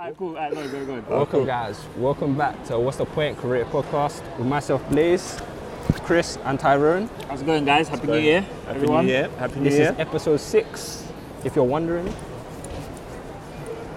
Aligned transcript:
Alright, 0.00 0.16
cool. 0.16 0.34
Alright, 0.38 0.54
go, 0.54 0.66
go, 0.86 1.00
go. 1.02 1.14
Welcome, 1.14 1.44
guys. 1.44 1.78
Welcome 1.98 2.34
back 2.34 2.64
to 2.68 2.78
What's 2.78 2.96
the 2.96 3.04
Point 3.04 3.36
Career 3.36 3.66
Podcast 3.66 4.22
with 4.38 4.46
myself, 4.46 4.82
Blaze, 4.88 5.38
Chris, 6.04 6.38
and 6.44 6.58
Tyrone. 6.58 7.10
How's 7.28 7.42
it 7.42 7.44
going, 7.44 7.66
guys? 7.66 7.86
Happy 7.88 8.06
New 8.06 8.16
Year, 8.18 8.40
Happy 8.40 8.70
everyone. 8.70 9.04
New 9.04 9.12
Year. 9.12 9.28
Happy 9.38 9.58
New 9.60 9.64
This 9.64 9.78
Year. 9.78 9.92
is 9.92 9.98
episode 9.98 10.38
six, 10.40 11.06
if 11.44 11.54
you're 11.54 11.66
wondering. 11.66 12.08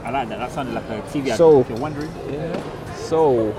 I 0.03 0.09
like 0.09 0.27
that. 0.27 0.39
That 0.39 0.51
sounded 0.51 0.75
like 0.75 0.83
a 0.89 1.01
TV 1.03 1.29
ad. 1.29 1.37
So- 1.37 1.61
if 1.61 1.69
you're 1.69 1.77
wondering. 1.79 2.11
Yeah. 2.29 2.93
So, 2.95 3.53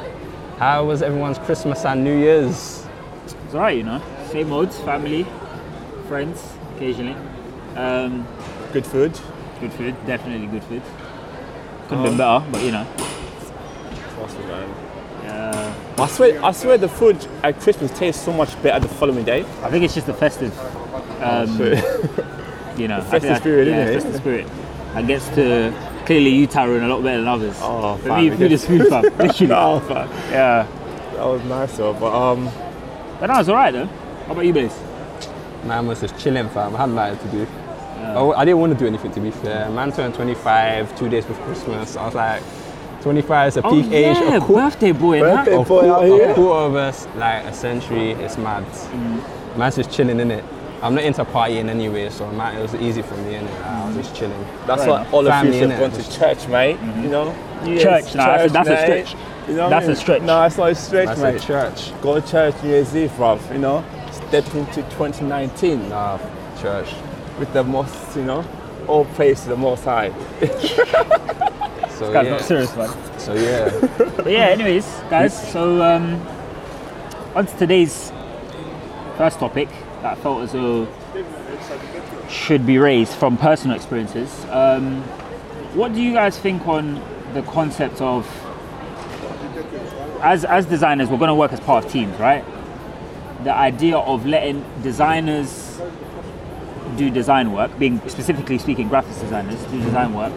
how 0.59 0.85
was 0.85 1.01
everyone's 1.01 1.39
Christmas 1.39 1.87
and 1.87 2.05
New 2.05 2.19
Year's? 2.19 2.85
It's 3.25 3.55
alright, 3.55 3.79
you 3.79 3.85
know. 3.85 4.03
Same 4.29 4.51
modes, 4.51 4.79
family, 4.81 5.25
friends, 6.09 6.43
occasionally. 6.77 7.17
Um, 7.75 8.27
Good 8.75 8.85
food. 8.87 9.19
good 9.61 9.73
food, 9.73 9.95
definitely 10.07 10.47
good 10.49 10.63
food. 10.65 10.83
Could 11.89 11.98
have 11.98 12.05
been 12.05 12.16
better, 12.16 12.45
but 12.51 12.62
you 12.62 12.73
know. 12.73 12.87
Awesome, 14.21 14.47
man. 14.48 14.70
Uh, 15.30 15.74
I 15.98 16.07
swear, 16.07 16.45
I 16.45 16.52
swear 16.52 16.79
the 16.79 16.88
food 16.88 17.27
at 17.43 17.60
Christmas 17.60 17.91
tastes 17.93 18.23
so 18.24 18.33
much 18.33 18.60
better 18.62 18.80
the 18.80 18.88
following 18.95 19.24
day. 19.24 19.41
I 19.62 19.70
think 19.70 19.84
it's 19.84 19.95
just 19.95 20.07
the 20.07 20.15
festive, 20.15 20.52
um, 21.23 21.48
you 22.79 22.88
know, 22.88 22.98
I 22.98 23.01
think 23.01 23.10
festive 23.10 23.23
that- 23.23 23.41
spirit, 23.41 23.69
yeah, 23.69 23.84
isn't 23.84 23.88
it? 23.88 23.95
festive 24.02 24.16
spirit. 24.20 24.47
That 24.95 25.07
gets 25.07 25.29
to 25.30 25.73
clearly 26.07 26.30
you, 26.30 26.47
Tyrone, 26.47 26.83
a 26.84 26.88
lot 26.88 27.02
better 27.02 27.19
than 27.19 27.29
others. 27.29 27.57
Oh, 27.60 27.96
For 27.98 28.09
fam, 28.09 28.21
me, 28.21 28.29
it 28.29 28.38
food 28.38 28.48
gets- 28.51 28.62
is 28.62 28.69
food, 28.69 28.88
fam. 28.88 29.02
Literally. 29.19 29.46
no, 29.48 29.80
man. 29.88 30.09
Yeah. 30.30 30.66
That 31.16 31.24
was 31.27 31.43
nice 31.45 31.77
though. 31.77 31.93
But 31.95 32.12
um, 32.12 32.51
But 33.21 33.27
no, 33.27 33.38
it's 33.41 33.48
alright 33.48 33.73
though. 33.73 33.87
How 33.87 34.32
about 34.32 34.46
you, 34.46 34.52
Blaze? 34.52 34.77
Man 35.65 35.87
was 35.87 36.01
just 36.01 36.19
chilling, 36.19 36.48
fam. 36.51 36.74
I 36.77 36.80
had 36.80 36.91
nothing 36.91 37.30
to 37.30 37.37
do. 37.45 37.51
I, 38.07 38.41
I 38.41 38.45
didn't 38.45 38.61
want 38.61 38.73
to 38.73 38.79
do 38.79 38.87
anything, 38.87 39.13
to 39.13 39.21
be 39.21 39.31
fair. 39.31 39.71
Man 39.71 39.93
turned 39.93 40.15
25 40.15 40.99
two 40.99 41.09
days 41.09 41.25
before 41.25 41.45
Christmas. 41.47 41.97
I 41.97 42.07
was 42.07 42.15
like, 42.15 42.43
25 43.03 43.49
is 43.49 43.57
a 43.59 43.63
oh, 43.67 43.71
peak 43.71 43.93
age. 43.93 44.17
Oh, 44.19 44.29
yeah, 44.29 44.37
A 44.37 44.41
quar- 44.41 44.71
birthday 44.71 44.93
boy. 44.93 45.21
Birthday 45.21 45.55
a 45.55 45.59
boy 45.59 45.65
quarter, 45.65 45.89
out 45.91 46.30
a 46.30 46.35
quarter 46.35 46.66
of 46.66 46.74
us, 46.74 47.07
like 47.16 47.45
a 47.45 47.52
century, 47.52 48.13
it's 48.13 48.38
mad. 48.38 48.65
Mm. 48.65 49.57
Man's 49.59 49.77
just 49.77 49.91
chilling 49.91 50.21
in 50.21 50.30
it. 50.30 50.45
I'm 50.83 50.95
not 50.95 51.05
into 51.05 51.24
partying 51.24 51.69
anyway, 51.69 52.11
so 52.11 52.30
man, 52.33 52.57
it 52.57 52.63
was 52.63 52.74
easy 52.74 53.02
for 53.02 53.16
me, 53.16 53.35
innit? 53.35 53.63
I 53.63 53.87
was 53.87 53.96
just 53.96 54.15
mm. 54.15 54.18
chilling. 54.18 54.46
that's 54.66 54.87
Right. 54.87 54.89
what 54.89 55.13
all 55.13 55.27
of 55.27 55.45
you 55.46 55.52
should 55.52 55.71
innit? 55.71 55.79
have 55.79 55.93
gone 55.93 56.02
to 56.02 56.18
church, 56.18 56.49
mate. 56.49 56.73
You 56.73 56.77
mm-hmm. 56.77 57.11
know. 57.11 57.35
New 57.65 57.79
Church, 57.79 58.05
Year's 58.05 58.15
nah, 58.15 58.27
that's 58.37 58.51
a- 58.51 58.52
that's 58.52 58.68
a 58.68 58.77
stretch. 58.77 59.16
You 59.49 59.57
know 59.57 59.68
That's 59.68 59.85
I 59.85 59.89
mean? 59.89 59.96
a 59.96 60.01
stretch. 60.01 60.23
No, 60.23 60.43
it's 60.45 60.57
not 60.57 60.71
a 60.71 60.74
stretch, 60.74 61.07
That's 61.07 61.21
mate. 61.21 61.35
at 61.35 61.43
church. 61.43 62.01
Go 62.01 62.18
to 62.18 62.27
church 62.27 62.63
New 62.63 62.71
Year's 62.71 62.96
Eve, 62.96 63.11
bruv. 63.11 63.52
You 63.52 63.59
know. 63.59 63.85
Step 64.11 64.47
into 64.55 64.83
2019 64.83 65.91
Nah, 65.91 66.19
church. 66.61 66.94
With 67.38 67.53
the 67.53 67.65
most, 67.65 68.16
you 68.16 68.25
know, 68.25 68.44
all 68.87 69.04
praise 69.04 69.43
to 69.43 69.50
the 69.50 69.56
Most 69.56 69.84
High. 69.84 70.12
So 71.94 72.12
Guy's 72.12 72.25
yeah. 72.25 72.31
not 72.32 72.41
serious, 72.41 72.77
man. 72.77 73.19
So 73.21 73.34
yeah. 73.34 73.71
But 74.16 74.27
yeah, 74.27 74.47
anyways, 74.47 74.84
guys, 75.09 75.53
so 75.53 75.81
um, 75.81 76.21
on 77.37 77.47
to 77.47 77.56
today's 77.56 78.10
first 79.16 79.38
topic 79.38 79.69
that 80.03 80.19
I 80.19 80.21
felt 80.21 80.43
as 80.43 80.53
though 80.53 80.88
should 82.28 82.66
be 82.66 82.78
raised 82.78 83.12
from 83.12 83.37
personal 83.37 83.77
experiences. 83.77 84.44
Um, 84.50 85.03
what 85.75 85.94
do 85.94 86.03
you 86.03 86.12
guys 86.12 86.37
think 86.37 86.66
on 86.66 87.00
the 87.32 87.43
concept 87.43 88.00
of, 88.00 88.27
as, 90.21 90.44
as 90.44 90.66
designers, 90.66 91.09
we're 91.09 91.19
going 91.19 91.28
to 91.28 91.34
work 91.34 91.53
as 91.53 91.60
part 91.60 91.84
of 91.84 91.93
teams, 91.93 92.19
right? 92.19 92.44
The 93.44 93.55
idea 93.55 93.99
of 93.99 94.27
letting 94.27 94.65
designers 94.82 95.63
do 96.97 97.10
design 97.10 97.53
work, 97.53 97.78
being 97.78 98.00
specifically 98.09 98.59
speaking 98.59 98.88
graphics 98.88 99.20
designers, 99.20 99.62
do 99.64 99.81
design 99.81 100.14
work, 100.14 100.32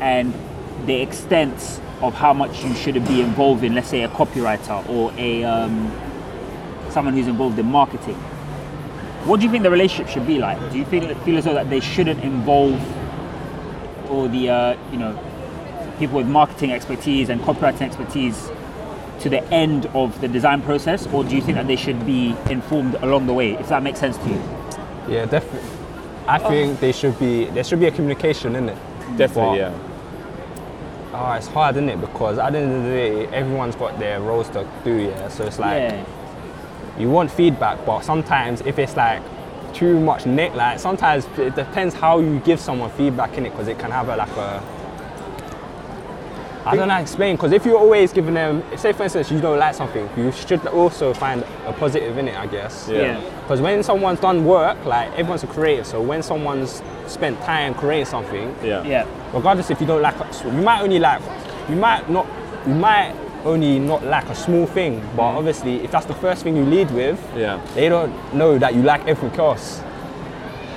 and 0.00 0.34
the 0.86 1.00
extent 1.00 1.80
of 2.02 2.14
how 2.14 2.32
much 2.32 2.64
you 2.64 2.74
should 2.74 2.94
be 3.06 3.20
involved 3.20 3.64
in, 3.64 3.74
let's 3.74 3.88
say, 3.88 4.02
a 4.02 4.08
copywriter 4.08 4.86
or 4.88 5.12
a 5.16 5.44
um, 5.44 5.90
someone 6.90 7.14
who's 7.14 7.26
involved 7.26 7.58
in 7.58 7.66
marketing. 7.66 8.16
What 9.24 9.40
do 9.40 9.46
you 9.46 9.52
think 9.52 9.62
the 9.62 9.70
relationship 9.70 10.08
should 10.08 10.26
be 10.26 10.38
like? 10.38 10.58
Do 10.70 10.78
you 10.78 10.84
feel 10.84 11.14
feel 11.20 11.38
as 11.38 11.44
though 11.44 11.54
that 11.54 11.70
they 11.70 11.80
shouldn't 11.80 12.22
involve 12.22 12.80
all 14.10 14.28
the 14.28 14.50
uh, 14.50 14.76
you 14.92 14.98
know 14.98 15.18
people 15.98 16.16
with 16.16 16.28
marketing 16.28 16.72
expertise 16.72 17.28
and 17.28 17.40
copywriting 17.40 17.82
expertise 17.82 18.50
to 19.20 19.30
the 19.30 19.42
end 19.52 19.86
of 19.86 20.20
the 20.20 20.28
design 20.28 20.62
process, 20.62 21.06
or 21.08 21.24
do 21.24 21.34
you 21.34 21.40
think 21.40 21.56
that 21.56 21.66
they 21.66 21.76
should 21.76 22.04
be 22.04 22.36
informed 22.50 22.94
along 22.96 23.26
the 23.26 23.32
way? 23.32 23.52
If 23.52 23.68
that 23.68 23.82
makes 23.82 23.98
sense 23.98 24.18
to 24.18 24.28
you? 24.28 24.55
Yeah, 25.08 25.26
definitely. 25.26 25.68
I 26.26 26.38
oh. 26.38 26.48
think 26.48 26.80
they 26.80 26.92
should 26.92 27.18
be. 27.18 27.44
There 27.46 27.62
should 27.64 27.80
be 27.80 27.86
a 27.86 27.90
communication 27.90 28.56
in 28.56 28.68
it. 28.68 28.78
Definitely, 29.16 29.58
yeah. 29.58 29.72
Oh, 31.12 31.32
it's 31.32 31.46
hard, 31.46 31.76
isn't 31.76 31.88
it? 31.88 32.00
Because 32.00 32.38
at 32.38 32.52
the 32.52 32.58
end 32.58 32.72
of 32.72 32.82
the 32.82 32.90
day, 32.90 33.26
everyone's 33.28 33.76
got 33.76 33.98
their 33.98 34.20
roles 34.20 34.48
to 34.50 34.68
do. 34.84 34.96
Yeah, 34.96 35.28
so 35.28 35.44
it's 35.44 35.58
like 35.58 35.80
yeah. 35.80 36.04
you 36.98 37.08
want 37.08 37.30
feedback, 37.30 37.86
but 37.86 38.00
sometimes 38.00 38.60
if 38.62 38.78
it's 38.78 38.96
like 38.96 39.22
too 39.72 40.00
much 40.00 40.26
nick, 40.26 40.54
like 40.54 40.78
sometimes 40.78 41.26
it 41.38 41.54
depends 41.54 41.94
how 41.94 42.18
you 42.18 42.40
give 42.40 42.58
someone 42.58 42.90
feedback 42.90 43.38
in 43.38 43.46
it, 43.46 43.50
because 43.50 43.68
it 43.68 43.78
can 43.78 43.90
have 43.90 44.08
a 44.08 44.16
like 44.16 44.36
a. 44.36 44.62
I 46.66 46.74
don't 46.74 46.88
know 46.88 46.94
how 46.94 46.98
to 46.98 47.02
explain 47.02 47.36
because 47.36 47.52
if 47.52 47.64
you're 47.64 47.78
always 47.78 48.12
giving 48.12 48.34
them, 48.34 48.64
say 48.76 48.92
for 48.92 49.04
instance 49.04 49.30
you 49.30 49.40
don't 49.40 49.58
like 49.58 49.74
something, 49.74 50.08
you 50.16 50.32
should 50.32 50.66
also 50.66 51.14
find 51.14 51.44
a 51.64 51.72
positive 51.72 52.18
in 52.18 52.26
it, 52.26 52.36
I 52.36 52.48
guess. 52.48 52.88
Yeah. 52.90 53.02
Yeah. 53.02 53.40
Because 53.42 53.60
when 53.60 53.84
someone's 53.84 54.18
done 54.18 54.44
work, 54.44 54.84
like 54.84 55.12
everyone's 55.12 55.44
a 55.44 55.46
creative, 55.46 55.86
so 55.86 56.02
when 56.02 56.24
someone's 56.24 56.82
spent 57.06 57.40
time 57.42 57.72
creating 57.74 58.06
something, 58.06 58.52
Yeah. 58.64 58.82
Yeah. 58.82 59.06
regardless 59.32 59.70
if 59.70 59.80
you 59.80 59.86
don't 59.86 60.02
like, 60.02 60.16
you 60.44 60.50
might 60.50 60.82
only 60.82 60.98
like, 60.98 61.22
you 61.68 61.76
might 61.76 62.10
not, 62.10 62.26
you 62.66 62.74
might 62.74 63.14
only 63.44 63.78
not 63.78 64.04
like 64.04 64.28
a 64.28 64.34
small 64.34 64.66
thing, 64.66 65.00
but 65.14 65.22
mm-hmm. 65.22 65.38
obviously 65.38 65.76
if 65.84 65.92
that's 65.92 66.06
the 66.06 66.14
first 66.14 66.42
thing 66.42 66.56
you 66.56 66.64
lead 66.64 66.90
with, 66.90 67.20
Yeah. 67.36 67.64
they 67.76 67.88
don't 67.88 68.12
know 68.34 68.58
that 68.58 68.74
you 68.74 68.82
like 68.82 69.06
everything 69.06 69.38
else. 69.38 69.82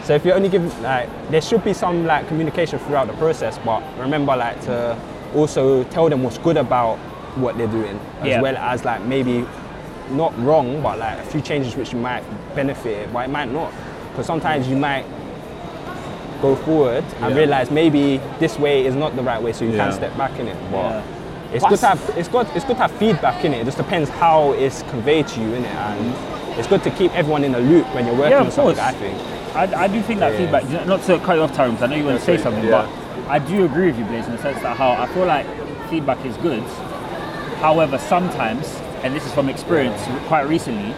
So 0.03 0.13
if 0.13 0.23
you're 0.23 0.35
only 0.35 0.50
giving, 0.50 0.69
like, 0.83 1.09
there 1.31 1.41
should 1.41 1.63
be 1.63 1.73
some 1.73 2.06
like 2.06 2.27
communication 2.27 2.77
throughout 2.77 3.07
the 3.07 3.13
process, 3.13 3.57
but 3.66 3.81
remember 3.97 4.35
like 4.35 4.61
to 4.66 4.95
also 5.35 5.84
tell 5.85 6.09
them 6.09 6.23
what's 6.23 6.38
good 6.38 6.57
about 6.57 6.97
what 7.35 7.57
they're 7.57 7.67
doing, 7.67 8.00
as 8.22 8.28
Yeah. 8.28 8.41
well 8.41 8.57
as 8.57 8.84
like 8.85 9.01
maybe 9.06 9.45
not 10.12 10.34
wrong, 10.44 10.81
but 10.81 10.97
like 11.00 11.19
a 11.19 11.23
few 11.23 11.41
changes 11.41 11.75
which 11.75 11.94
you 11.94 12.00
might 12.00 12.23
benefit, 12.56 13.12
but 13.13 13.25
it 13.25 13.29
might 13.31 13.51
not, 13.51 13.72
because 14.12 14.25
sometimes 14.25 14.68
you 14.68 14.75
might 14.75 15.06
go 16.41 16.56
forward 16.56 17.03
and 17.22 17.31
Yeah. 17.31 17.38
realize 17.38 17.69
maybe 17.69 18.19
this 18.39 18.57
way 18.57 18.85
is 18.85 18.95
not 18.95 19.16
the 19.16 19.22
right 19.22 19.41
way, 19.41 19.51
so 19.53 19.66
you 19.66 19.72
Yeah. 19.72 19.85
can 19.85 19.91
step 19.94 20.18
back 20.18 20.31
in 20.39 20.47
it. 20.47 20.56
But 20.72 20.78
Yeah. 20.78 21.01
it's 21.53 21.66
good 21.66 21.79
to 21.79 21.88
have 21.88 22.00
it's 22.18 22.28
good 22.29 22.47
it's 22.56 22.66
good 22.66 22.78
to 22.78 22.81
have 22.84 22.91
feedback 22.91 23.44
in 23.45 23.53
it. 23.53 23.62
It 23.62 23.66
just 23.66 23.78
depends 23.78 24.09
how 24.09 24.53
it's 24.53 24.84
conveyed 24.89 25.28
to 25.28 25.39
you 25.41 25.53
in 25.53 25.66
it, 25.66 25.75
and 25.75 26.13
it's 26.57 26.68
good 26.68 26.81
to 26.84 26.89
keep 26.91 27.13
everyone 27.16 27.44
in 27.44 27.51
the 27.51 27.59
loop 27.59 27.85
when 27.94 28.06
you're 28.06 28.16
working 28.16 28.31
Yeah, 28.31 28.39
on 28.39 28.51
something. 28.51 28.75
course. 28.75 28.79
I 28.88 28.91
think. 28.94 29.18
I, 29.56 29.84
I 29.84 29.88
do 29.88 30.01
think 30.01 30.19
that 30.19 30.34
feedback, 30.35 30.63
not 30.85 31.01
to 31.03 31.18
cut 31.19 31.35
you 31.38 31.44
off, 31.44 31.51
because 31.51 31.81
I 31.81 31.88
know 31.88 31.95
you 31.95 32.06
want 32.06 32.19
to 32.19 32.23
say 32.25 32.38
something, 32.38 32.69
but 32.69 32.85
I 33.29 33.38
do 33.38 33.63
agree 33.63 33.85
with 33.85 34.00
you, 34.00 34.06
Blaze, 34.06 34.25
in 34.25 34.31
the 34.31 34.41
sense 34.41 34.59
that 34.63 34.75
how 34.75 34.91
I 34.91 35.06
feel 35.13 35.25
like 35.25 35.45
feedback 35.90 36.25
is 36.25 36.35
good. 36.38 36.63
However, 37.62 38.00
sometimes, 38.00 38.66
and 39.03 39.13
this 39.16 39.23
is 39.23 39.31
from 39.34 39.50
experience 39.50 40.01
quite 40.28 40.47
recently, 40.47 40.95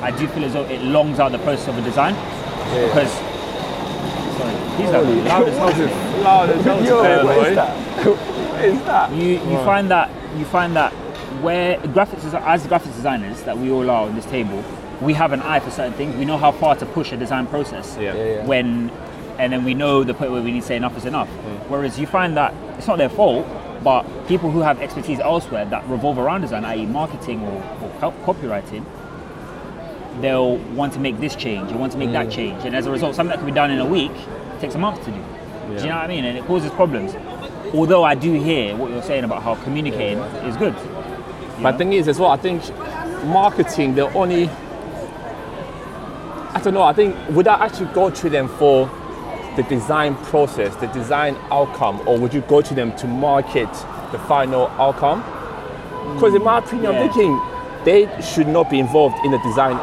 I 0.00 0.12
do 0.16 0.28
feel 0.28 0.44
as 0.44 0.52
though 0.52 0.64
it 0.64 0.80
longs 0.82 1.18
out 1.18 1.32
the 1.32 1.38
process 1.38 1.66
of 1.68 1.78
a 1.78 1.82
design 1.82 2.14
because. 2.70 3.10
Sorry, 4.34 4.54
he's 4.76 4.90
like 4.90 5.26
loud 5.26 5.48
as 5.48 5.56
hell. 5.56 6.22
Loud 6.22 6.50
as 6.50 6.64
hell 6.64 6.84
Yo, 6.84 7.02
today, 7.02 7.24
what 7.24 7.36
boy. 7.36 7.44
is 7.44 7.56
that? 7.56 8.06
what 8.06 8.64
is 8.64 8.78
that? 8.84 9.12
You 9.12 9.24
you 9.50 9.56
find 9.64 9.90
that 9.90 10.10
you 10.38 10.44
find 10.44 10.76
that 10.76 10.92
where 11.42 11.78
graphics 11.78 12.24
as 12.34 12.66
graphics 12.66 12.94
designers 12.94 13.42
that 13.42 13.56
we 13.58 13.70
all 13.70 13.88
are 13.90 14.06
on 14.06 14.14
this 14.14 14.26
table, 14.26 14.62
we 15.00 15.12
have 15.14 15.32
an 15.32 15.40
eye 15.40 15.60
for 15.60 15.70
certain 15.70 15.92
things. 15.94 16.16
We 16.16 16.24
know 16.24 16.38
how 16.38 16.52
far 16.52 16.76
to 16.76 16.86
push 16.86 17.12
a 17.12 17.16
design 17.16 17.46
process. 17.46 17.96
Yeah. 17.96 18.14
Yeah, 18.14 18.24
yeah. 18.24 18.46
When 18.46 18.90
and 19.38 19.52
then 19.52 19.64
we 19.64 19.74
know 19.74 20.04
the 20.04 20.14
point 20.14 20.30
where 20.30 20.42
we 20.42 20.52
need 20.52 20.60
to 20.60 20.66
say 20.66 20.76
enough 20.76 20.96
is 20.96 21.04
enough. 21.04 21.28
Whereas 21.68 21.98
you 21.98 22.06
find 22.06 22.36
that 22.36 22.52
it's 22.78 22.86
not 22.86 22.98
their 22.98 23.08
fault, 23.08 23.46
but 23.82 24.04
people 24.26 24.50
who 24.50 24.60
have 24.60 24.80
expertise 24.80 25.20
elsewhere 25.20 25.64
that 25.66 25.86
revolve 25.88 26.18
around 26.18 26.42
design, 26.42 26.64
i.e., 26.64 26.86
marketing 26.86 27.42
or, 27.42 27.56
or 28.02 28.12
copywriting, 28.24 28.84
they'll 30.20 30.56
want 30.74 30.92
to 30.94 31.00
make 31.00 31.18
this 31.20 31.34
change 31.34 31.72
or 31.72 31.76
want 31.78 31.92
to 31.92 31.98
make 31.98 32.12
that 32.12 32.28
mm. 32.28 32.32
change, 32.32 32.64
and 32.64 32.74
as 32.74 32.86
a 32.86 32.90
result, 32.90 33.14
something 33.14 33.30
that 33.30 33.38
can 33.38 33.46
be 33.46 33.52
done 33.52 33.70
in 33.70 33.80
a 33.80 33.86
week 33.86 34.12
takes 34.60 34.74
a 34.74 34.78
month 34.78 35.04
to 35.04 35.10
do. 35.10 35.24
Do 35.68 35.82
you 35.82 35.88
know 35.88 35.96
what 35.96 36.04
I 36.04 36.06
mean? 36.08 36.24
And 36.24 36.38
it 36.38 36.44
causes 36.44 36.70
problems. 36.72 37.14
Although 37.74 38.04
I 38.04 38.14
do 38.14 38.32
hear 38.32 38.76
what 38.76 38.90
you're 38.90 39.02
saying 39.02 39.24
about 39.24 39.42
how 39.42 39.56
communicating 39.56 40.18
is 40.18 40.56
good. 40.56 40.74
But 41.62 41.72
know? 41.72 41.78
thing 41.78 41.92
is, 41.94 42.06
as 42.06 42.18
well, 42.18 42.30
I 42.30 42.36
think 42.36 42.62
marketing, 43.24 43.94
they're 43.94 44.14
only. 44.16 44.48
I 46.52 46.60
don't 46.62 46.74
know. 46.74 46.82
I 46.82 46.92
think 46.92 47.16
would 47.30 47.48
I 47.48 47.64
actually 47.64 47.92
go 47.92 48.10
to 48.10 48.30
them 48.30 48.46
for 48.46 48.88
the 49.56 49.62
design 49.64 50.16
process, 50.16 50.74
the 50.76 50.86
design 50.88 51.36
outcome, 51.50 52.00
or 52.08 52.18
would 52.18 52.34
you 52.34 52.40
go 52.42 52.60
to 52.60 52.74
them 52.74 52.94
to 52.96 53.06
market 53.06 53.68
the 54.12 54.18
final 54.26 54.68
outcome? 54.80 55.20
Because 56.14 56.34
in 56.34 56.42
my 56.42 56.58
opinion, 56.58 56.92
Yeah. 56.92 57.00
I'm 57.02 57.08
thinking 57.12 57.40
they 57.84 58.22
should 58.22 58.48
not 58.48 58.70
be 58.70 58.78
involved 58.80 59.16
in 59.24 59.30
the 59.30 59.38
design 59.38 59.76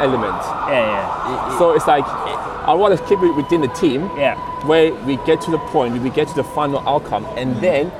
element. 0.00 0.36
yeah, 0.68 1.28
yeah, 1.28 1.58
So 1.58 1.72
it's 1.72 1.86
like 1.86 2.04
I 2.06 2.72
want 2.74 2.98
to 2.98 3.04
keep 3.06 3.20
it 3.22 3.30
within 3.34 3.60
the 3.60 3.68
team 3.68 4.10
yeah. 4.16 4.34
where 4.66 4.92
we 5.04 5.16
get 5.24 5.40
to 5.42 5.50
the 5.50 5.58
point, 5.58 6.00
we 6.02 6.10
get 6.10 6.28
to 6.28 6.34
the 6.34 6.44
final 6.44 6.80
outcome, 6.88 7.24
and 7.36 7.56
then 7.62 7.90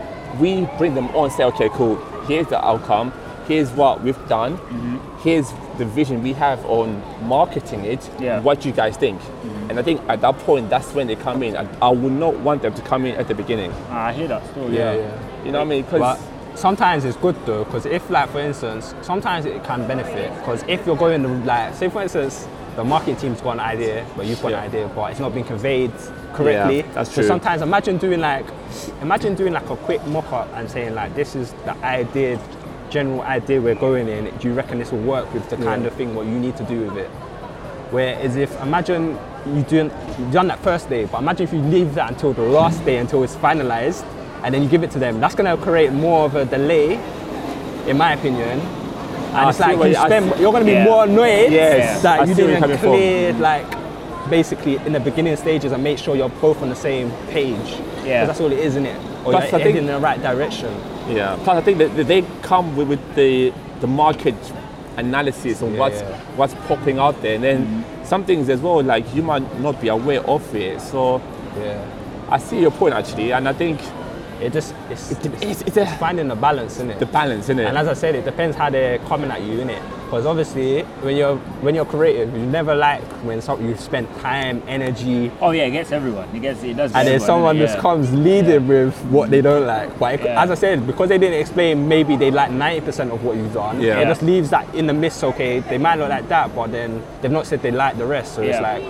we 0.40 0.66
bring 0.78 0.94
them 0.94 1.06
on, 1.16 1.30
say, 1.30 1.44
okay, 1.44 1.68
cool. 1.70 1.96
Here's 2.26 2.48
the 2.48 2.62
outcome. 2.64 3.12
Here's 3.46 3.70
what 3.72 4.02
we've 4.02 4.28
done. 4.28 4.56
Mm-hmm. 4.58 5.18
Here's 5.20 5.52
the 5.78 5.84
vision 5.84 6.22
we 6.22 6.32
have 6.34 6.64
on 6.66 7.00
marketing 7.26 7.84
it. 7.84 8.08
Yeah. 8.20 8.40
What 8.40 8.60
do 8.60 8.68
you 8.68 8.74
guys 8.74 8.96
think? 8.96 9.20
And 9.68 9.78
I 9.78 9.82
think 9.82 10.00
at 10.08 10.20
that 10.20 10.38
point, 10.38 10.70
that's 10.70 10.92
when 10.94 11.06
they 11.06 11.16
come 11.16 11.42
in. 11.42 11.56
I, 11.56 11.66
I 11.80 11.90
would 11.90 12.12
not 12.12 12.36
want 12.40 12.62
them 12.62 12.74
to 12.74 12.82
come 12.82 13.04
in 13.06 13.14
at 13.16 13.28
the 13.28 13.34
beginning. 13.34 13.72
Ah, 13.90 14.06
I 14.06 14.12
hear 14.12 14.28
that 14.28 14.44
story. 14.50 14.76
Yeah, 14.76 14.94
Yeah. 14.94 14.98
yeah. 15.00 15.44
You 15.44 15.52
know 15.52 15.58
what 15.58 15.66
I 15.66 15.70
mean? 15.70 15.82
But 15.84 15.92
Because 15.92 16.18
sometimes 16.54 17.04
it's 17.04 17.16
good 17.18 17.36
though, 17.46 17.64
because 17.64 17.86
if, 17.86 18.08
like, 18.10 18.30
for 18.30 18.40
instance, 18.40 18.94
sometimes 19.02 19.44
it 19.46 19.62
can 19.64 19.86
benefit. 19.86 20.34
Because 20.38 20.62
if 20.68 20.86
you're 20.86 20.96
going 20.96 21.22
to, 21.22 21.28
like, 21.44 21.74
say, 21.74 21.88
for 21.88 22.02
instance, 22.02 22.46
the 22.76 22.84
marketing 22.84 23.16
team's 23.16 23.40
got 23.40 23.52
an 23.52 23.60
idea, 23.60 24.06
but 24.16 24.26
you've 24.26 24.40
got 24.42 24.50
Yeah. 24.52 24.62
an 24.62 24.68
idea, 24.68 24.88
but 24.94 25.10
it's 25.10 25.20
not 25.20 25.32
been 25.34 25.44
conveyed 25.44 25.92
correctly. 26.34 26.78
Yeah, 26.78 26.92
that's 26.92 27.10
so 27.10 27.22
true. 27.22 27.28
sometimes 27.28 27.62
imagine 27.62 27.96
doing 27.98 28.20
like, 28.20 28.44
imagine 29.02 29.34
doing 29.34 29.52
like 29.54 29.68
a 29.70 29.76
quick 29.76 30.04
mock-up 30.06 30.48
and 30.54 30.70
saying 30.70 30.94
like, 30.94 31.14
this 31.14 31.34
is 31.34 31.52
the 31.64 31.74
idea, 31.84 32.38
general 32.96 33.20
idea 33.22 33.60
we're 33.60 33.74
going 33.88 34.08
in. 34.08 34.22
Do 34.38 34.48
you 34.48 34.54
reckon 34.54 34.78
this 34.78 34.90
will 34.92 35.00
work 35.16 35.26
with 35.34 35.44
the 35.50 35.56
kind 35.68 35.82
Yeah. 35.82 35.88
of 35.88 35.94
thing 35.98 36.14
what 36.14 36.24
you 36.26 36.38
need 36.46 36.56
to 36.56 36.64
do 36.64 36.78
with 36.86 36.96
it? 37.04 37.10
Whereas 37.94 38.36
if 38.36 38.50
imagine 38.62 39.18
you 39.54 39.62
doing 39.74 39.90
you've 40.18 40.32
done 40.32 40.48
that 40.52 40.60
first 40.60 40.88
day, 40.88 41.02
but 41.04 41.18
imagine 41.24 41.44
if 41.48 41.52
you 41.52 41.60
leave 41.76 41.94
that 41.94 42.08
until 42.12 42.32
the 42.32 42.42
last 42.58 42.78
day 42.88 42.96
until 43.04 43.22
it's 43.22 43.36
finalized, 43.36 44.04
and 44.42 44.48
then 44.54 44.62
you 44.62 44.68
give 44.74 44.82
it 44.86 44.90
to 44.92 44.98
them. 45.04 45.20
That's 45.20 45.34
gonna 45.38 45.56
create 45.68 45.92
more 45.92 46.24
of 46.28 46.34
a 46.36 46.44
delay, 46.46 46.98
in 47.86 47.96
my 47.98 48.10
opinion. 48.18 48.60
And 48.60 49.36
I 49.46 49.50
it's 49.50 49.60
like 49.60 49.76
you 49.76 49.84
you- 49.84 49.96
I 50.04 50.06
spend, 50.06 50.24
see- 50.32 50.40
you're 50.42 50.52
gonna 50.56 50.64
be 50.64 50.72
Yeah. 50.80 50.84
more 50.90 51.04
annoyed 51.04 51.52
Yes, 51.52 52.02
that 52.02 52.20
I 52.20 52.24
you 52.24 52.34
see 52.34 52.42
where 52.42 52.52
you're 52.52 52.60
didn't 52.60 52.78
clear 52.80 53.32
like 53.50 53.66
basically 54.30 54.74
in 54.86 54.92
the 54.92 55.00
beginning 55.08 55.36
stages 55.36 55.70
and 55.72 55.82
make 55.84 55.98
sure 55.98 56.16
you're 56.16 56.36
both 56.46 56.62
on 56.62 56.68
the 56.70 56.80
same 56.88 57.12
page. 57.30 57.70
Yeah. 58.04 58.24
that's 58.24 58.40
all 58.40 58.50
it 58.52 58.58
is, 58.58 58.72
isn't 58.76 58.86
it? 58.86 58.96
Or 59.24 59.32
Plus, 59.32 59.34
you're 59.34 59.42
I 59.42 59.50
think- 59.50 59.62
heading 59.62 59.76
in 59.78 59.86
the 59.86 59.98
right 60.08 60.20
direction. 60.30 60.70
Yeah. 61.08 61.36
Plus, 61.44 61.56
I 61.56 61.60
think 61.60 61.78
that 61.78 61.94
they 62.06 62.22
come 62.42 62.76
with, 62.76 62.88
with 62.88 63.14
the 63.14 63.52
the 63.80 63.86
market 63.86 64.34
analysis 64.96 65.62
on 65.62 65.72
Yeah, 65.74 65.78
what's 65.80 66.00
yeah. 66.00 66.18
what's 66.36 66.54
popping 66.66 66.98
out 66.98 67.20
there, 67.22 67.34
and 67.34 67.44
then 67.44 67.66
mm-hmm. 67.66 68.04
some 68.04 68.24
things 68.24 68.48
as 68.48 68.60
well. 68.60 68.82
Like 68.82 69.14
you 69.14 69.22
might 69.22 69.60
not 69.60 69.80
be 69.80 69.88
aware 69.88 70.20
of 70.26 70.54
it. 70.54 70.80
So 70.80 71.20
Yeah. 71.58 71.84
I 72.30 72.38
see 72.38 72.60
your 72.60 72.70
point 72.72 72.94
actually, 72.94 73.32
and 73.32 73.48
I 73.48 73.52
think 73.52 73.80
It 74.40 74.52
just 74.52 74.74
it's, 74.90 75.12
it's, 75.12 75.24
it's, 75.42 75.62
it's 75.62 75.76
a, 75.76 75.86
finding 75.98 76.28
the 76.28 76.34
balance, 76.34 76.74
isn't 76.74 76.90
it? 76.90 76.98
the 76.98 77.06
balance, 77.06 77.44
isn't 77.44 77.58
it? 77.58 77.64
And 77.66 77.78
as 77.78 77.88
I 77.88 77.94
said, 77.94 78.14
it 78.14 78.24
depends 78.24 78.56
how 78.56 78.70
they're 78.70 78.98
coming 79.00 79.30
at 79.30 79.42
you, 79.42 79.60
in 79.60 79.70
it. 79.70 79.82
Because 80.04 80.24
obviously, 80.24 80.82
when 81.02 81.16
you're 81.16 81.36
when 81.62 81.74
you're 81.74 81.84
creative, 81.84 82.32
you 82.32 82.46
never 82.46 82.74
like 82.74 83.02
when 83.24 83.40
some, 83.42 83.66
you 83.66 83.74
spend 83.76 84.08
time, 84.20 84.62
energy, 84.68 85.32
Oh 85.40 85.50
yeah, 85.50 85.64
it 85.64 85.72
gets 85.72 85.90
everyone. 85.90 86.28
It 86.34 86.40
gets 86.40 86.62
it 86.62 86.74
does. 86.76 86.92
And 86.92 87.08
then 87.08 87.14
everyone, 87.16 87.26
someone 87.26 87.56
yeah. 87.56 87.66
just 87.66 87.78
comes 87.78 88.12
leading 88.12 88.68
with 88.68 88.94
what 89.06 89.30
they 89.30 89.40
don't 89.40 89.66
like. 89.66 89.98
But 89.98 90.14
it, 90.14 90.24
Yeah. 90.24 90.42
as 90.42 90.50
I 90.50 90.54
said, 90.54 90.86
because 90.86 91.08
they 91.08 91.18
didn't 91.18 91.40
explain, 91.40 91.88
maybe 91.88 92.14
they 92.16 92.30
like 92.30 92.50
90% 92.50 93.10
of 93.12 93.24
what 93.24 93.36
you've 93.36 93.52
done. 93.52 93.80
Yeah. 93.80 93.98
It 93.98 94.04
just 94.04 94.22
leaves 94.22 94.50
that 94.50 94.72
in 94.74 94.86
the 94.86 94.92
midst. 94.92 95.24
Okay, 95.24 95.58
they 95.60 95.78
might 95.78 95.98
not 95.98 96.10
like 96.10 96.28
that, 96.28 96.54
but 96.54 96.70
then 96.70 97.02
they've 97.20 97.30
not 97.32 97.46
said 97.46 97.62
they 97.62 97.72
like 97.72 97.98
the 97.98 98.06
rest. 98.06 98.34
So 98.36 98.42
it's 98.42 98.60
like, 98.60 98.84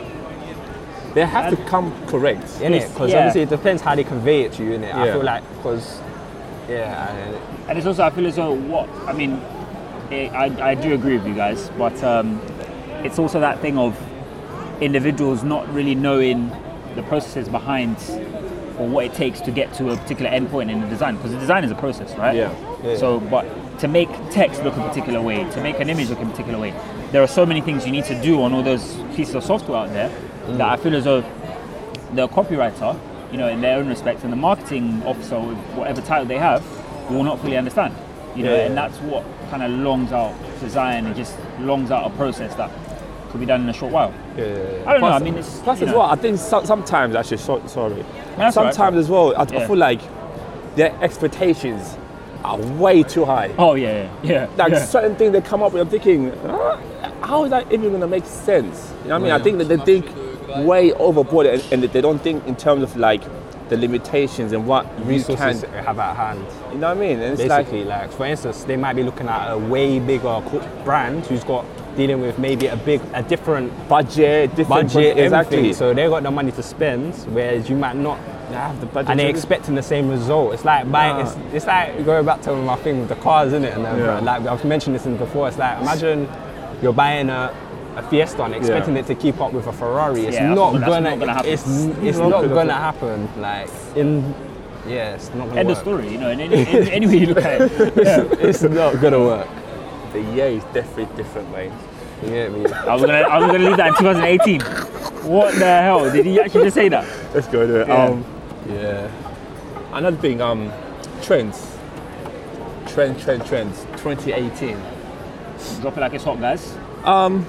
they 1.16 1.24
have 1.24 1.48
to 1.50 1.56
come 1.64 1.90
correct. 2.06 2.60
in 2.60 2.74
it, 2.74 2.86
because 2.92 3.10
yeah. 3.10 3.16
obviously 3.18 3.40
it 3.40 3.48
depends 3.48 3.80
how 3.80 3.94
they 3.94 4.04
convey 4.04 4.42
it 4.42 4.52
to 4.52 4.62
you, 4.62 4.72
innit? 4.72 4.94
I 4.94 5.06
Yeah. 5.06 5.12
feel 5.14 5.24
like 5.24 5.42
because 5.56 5.98
yeah, 6.68 7.10
and 7.10 7.36
And 7.68 7.78
it's 7.78 7.86
also, 7.86 8.04
I 8.04 8.10
feel 8.10 8.26
as 8.26 8.36
though 8.36 8.54
what 8.54 8.86
I 9.06 9.12
mean, 9.14 9.40
it, 10.10 10.30
I, 10.32 10.72
I 10.72 10.74
do 10.74 10.92
agree 10.92 11.16
with 11.16 11.26
you 11.26 11.34
guys, 11.34 11.70
but 11.78 11.96
um, 12.04 12.40
it's 13.02 13.18
also 13.18 13.40
that 13.40 13.60
thing 13.60 13.78
of 13.78 13.96
individuals 14.82 15.42
not 15.42 15.72
really 15.72 15.94
knowing 15.94 16.50
the 16.96 17.02
processes 17.04 17.48
behind 17.48 17.96
or 18.78 18.86
what 18.86 19.06
it 19.06 19.14
takes 19.14 19.40
to 19.40 19.50
get 19.50 19.72
to 19.74 19.90
a 19.92 19.96
particular 19.96 20.30
endpoint 20.30 20.70
in 20.70 20.82
the 20.82 20.86
design, 20.88 21.16
because 21.16 21.32
the 21.32 21.38
design 21.38 21.64
is 21.64 21.70
a 21.70 21.74
process, 21.74 22.14
right? 22.16 22.36
Yeah. 22.36 22.54
Yeah. 22.84 22.96
So, 22.98 23.20
but 23.20 23.46
to 23.78 23.88
make 23.88 24.10
text 24.30 24.62
look 24.64 24.76
a 24.76 24.86
particular 24.86 25.22
way, 25.22 25.48
to 25.50 25.62
make 25.62 25.80
an 25.80 25.88
image 25.88 26.10
look 26.10 26.20
a 26.20 26.26
particular 26.26 26.58
way, 26.58 26.74
there 27.10 27.22
are 27.22 27.32
so 27.40 27.46
many 27.46 27.62
things 27.62 27.86
you 27.86 27.92
need 27.92 28.04
to 28.04 28.20
do 28.20 28.42
on 28.42 28.52
all 28.52 28.62
those 28.62 28.96
pieces 29.14 29.34
of 29.34 29.44
software 29.44 29.78
out 29.78 29.88
there 29.94 30.10
that 30.48 30.69
I 30.69 30.76
feel 30.76 30.94
as 30.94 31.04
though 31.04 31.20
the 32.14 32.28
copywriter, 32.28 32.98
you 33.32 33.38
know, 33.38 33.48
in 33.48 33.60
their 33.60 33.78
own 33.78 33.88
respect, 33.88 34.22
and 34.25 34.32
the 34.32 34.37
marketing 34.37 35.02
officer, 35.04 35.38
with 35.40 35.58
whatever 35.75 36.00
title 36.00 36.26
they 36.26 36.38
have, 36.38 36.64
will 37.10 37.25
not 37.25 37.40
fully 37.40 37.56
understand. 37.56 37.94
You 38.34 38.44
know, 38.44 38.54
Yeah. 38.54 38.66
and 38.66 38.76
that's 38.76 38.96
what 38.98 39.25
kind 39.50 39.62
of 39.62 39.70
longs 39.70 40.12
out 40.12 40.34
design 40.60 41.06
and 41.06 41.16
just 41.16 41.37
longs 41.60 41.90
out 41.90 42.06
a 42.06 42.10
process 42.16 42.54
that 42.56 42.70
could 43.31 43.40
be 43.40 43.46
done 43.46 43.62
in 43.62 43.69
a 43.69 43.72
short 43.72 43.93
while. 43.93 44.12
yeah, 44.37 44.44
I 44.87 44.93
don't 44.93 45.00
know. 45.00 45.08
I 45.08 45.19
mean, 45.19 45.34
it's 45.37 45.58
Plus, 45.60 45.82
as 45.82 45.88
know, 45.88 45.98
well, 45.98 46.10
I 46.10 46.16
think 46.16 46.38
so, 46.38 46.62
sometimes 46.64 47.14
actually, 47.14 47.38
so, 47.38 47.64
sorry, 47.66 48.04
That's 48.37 48.56
all 48.56 48.64
right. 48.64 48.75
sometimes 48.75 48.96
as 48.99 49.08
well, 49.10 49.34
I, 49.37 49.42
I 49.42 49.66
feel 49.66 49.76
like 49.76 50.00
their 50.76 50.94
expectations 51.02 51.96
are 52.44 52.58
way 52.58 53.02
too 53.02 53.25
high. 53.25 53.52
Oh 53.58 53.75
yeah, 53.75 54.08
yeah, 54.22 54.31
yeah. 54.32 54.46
Like 54.56 54.72
yeah. 54.72 54.84
certain 54.84 55.16
things 55.16 55.32
they 55.32 55.40
come 55.40 55.62
up 55.62 55.72
with, 55.72 55.82
I'm 55.82 55.88
thinking, 55.88 56.31
"Huh? 56.42 56.76
how 57.22 57.44
is 57.44 57.50
that 57.50 57.72
even 57.72 57.90
gonna 57.92 58.06
make 58.06 58.25
sense? 58.26 58.92
You 59.02 59.08
know 59.08 59.14
what 59.14 59.20
I 59.20 59.25
mean? 59.25 59.32
I 59.32 59.42
think 59.42 59.58
that 59.58 59.64
they 59.69 59.78
think 59.78 60.06
way 60.64 60.92
overboard 60.92 61.46
and, 61.46 61.62
and 61.72 61.82
they 61.82 62.00
don't 62.00 62.18
think 62.18 62.46
in 62.46 62.56
terms 62.56 62.82
of 62.82 62.96
like 62.96 63.22
the 63.68 63.76
limitations 63.76 64.52
and 64.52 64.66
what 64.66 64.84
you 64.84 64.98
can. 64.98 65.08
resources 65.08 65.62
they 65.62 65.82
have 65.82 65.98
at 65.98 66.16
hand. 66.16 66.44
You 66.72 66.78
know 66.78 66.88
what 66.88 66.98
I 66.98 67.00
mean? 67.00 67.18
And 67.20 67.32
it's 67.38 67.42
Basically, 67.42 67.84
like, 67.84 68.02
like, 68.02 68.12
for 68.12 68.26
instance, 68.26 68.64
they 68.64 68.76
might 68.76 68.94
be 68.94 69.02
looking 69.02 69.28
at 69.28 69.50
a 69.50 69.58
way 69.58 69.98
bigger 69.98 70.40
brand 70.84 71.26
who's 71.26 71.42
got 71.42 71.64
dealing 71.96 72.20
with 72.20 72.38
maybe 72.38 72.66
a 72.66 72.76
big, 72.76 73.00
a 73.14 73.22
different 73.22 73.72
budget, 73.88 74.54
different 74.54 74.92
budget, 74.92 75.18
exactly. 75.18 75.58
everything. 75.58 75.74
So 75.74 75.94
they 75.94 76.06
got 76.08 76.22
the 76.22 76.30
money 76.30 76.52
to 76.52 76.62
spend, 76.62 77.14
whereas 77.34 77.68
you 77.68 77.76
might 77.76 77.96
not. 77.96 78.18
Have 78.46 78.78
the 78.78 78.86
budget. 78.86 79.10
And 79.10 79.18
they're 79.18 79.28
expecting 79.28 79.74
the 79.74 79.82
same 79.82 80.08
result. 80.08 80.54
It's 80.54 80.64
like 80.64 80.88
buying. 80.90 81.16
Nah. 81.16 81.22
It's, 81.22 81.54
it's 81.54 81.66
like 81.66 82.04
going 82.04 82.24
back 82.24 82.42
to 82.42 82.54
my 82.54 82.76
thing 82.76 83.00
with 83.00 83.08
the 83.08 83.16
cars, 83.16 83.48
isn't 83.48 83.64
it? 83.64 83.74
And 83.74 83.84
then, 83.84 83.98
Yeah. 83.98 84.20
like 84.20 84.42
I've 84.46 84.64
mentioned 84.64 84.94
this 84.94 85.04
in 85.04 85.16
before. 85.16 85.48
It's 85.48 85.58
like 85.58 85.80
imagine 85.82 86.28
you're 86.80 86.92
buying 86.92 87.28
a, 87.28 87.52
a 87.96 88.02
Fiesta 88.02 88.43
and 88.44 88.54
expecting 88.54 88.94
Yeah. 88.94 89.00
it 89.00 89.06
to 89.06 89.14
keep 89.14 89.40
up 89.40 89.52
with 89.52 89.66
a 89.66 89.72
Ferrari. 89.72 90.26
It's 90.26 90.37
Yeah, 90.37 90.54
not, 90.54 90.75
not- 90.75 90.87
gonna. 90.87 91.10
not 91.10 91.19
gonna 91.19 91.32
happen. 91.34 91.50
It's 91.50 91.66
it's 92.02 92.19
Not 92.19 92.28
not 92.31 92.43
gonna 92.43 92.54
gonna 92.54 92.72
happen. 92.75 93.28
Like 93.40 93.69
in. 93.96 94.34
Yeah, 94.87 95.14
it's 95.14 95.31
not 95.34 95.48
gonna 95.48 95.60
End 95.60 95.69
work. 95.69 95.76
of 95.78 95.82
story. 95.82 96.08
You 96.08 96.19
know, 96.19 96.31
in 96.31 96.40
any, 96.40 96.60
in 96.70 96.88
any 96.88 97.06
way 97.06 97.16
you 97.16 97.26
look 97.26 97.44
at 97.44 97.60
it. 97.60 97.72
Yeah. 97.96 98.46
It's 98.48 98.62
not 98.62 99.00
gonna 99.00 99.19
work. 99.19 99.48
the 100.12 100.20
year 100.22 100.46
is 100.46 100.64
definitely 100.72 101.08
different, 101.16 101.50
mate. 101.52 101.72
Yeah, 102.22 102.48
me? 102.48 102.64
I 102.72 102.93
was 102.94 103.02
gonna, 103.02 103.14
I 103.14 103.38
was 103.38 103.46
gonna 103.50 103.64
leave 103.69 103.76
that 103.78 103.88
in 103.88 103.94
2018. 103.94 104.60
What 105.31 105.54
the 105.54 105.64
hell? 105.66 106.10
Did 106.10 106.25
he 106.25 106.40
actually 106.40 106.64
just 106.64 106.75
say 106.76 106.88
that? 106.88 107.04
Let's 107.34 107.49
go 107.49 107.66
there. 107.66 107.87
Yeah. 107.87 108.04
Um, 108.04 108.25
Yeah. 108.72 109.08
another 109.92 110.16
thing, 110.16 110.40
um, 110.40 110.70
trends. 111.22 111.76
Trend, 112.87 113.19
trend, 113.20 113.44
trends. 113.44 113.85
2018. 113.97 114.76
Drop 115.82 115.97
it 115.97 116.00
like 116.00 116.14
it's 116.14 116.25
hot, 116.25 116.40
guys. 116.40 116.75
Um, 117.04 117.44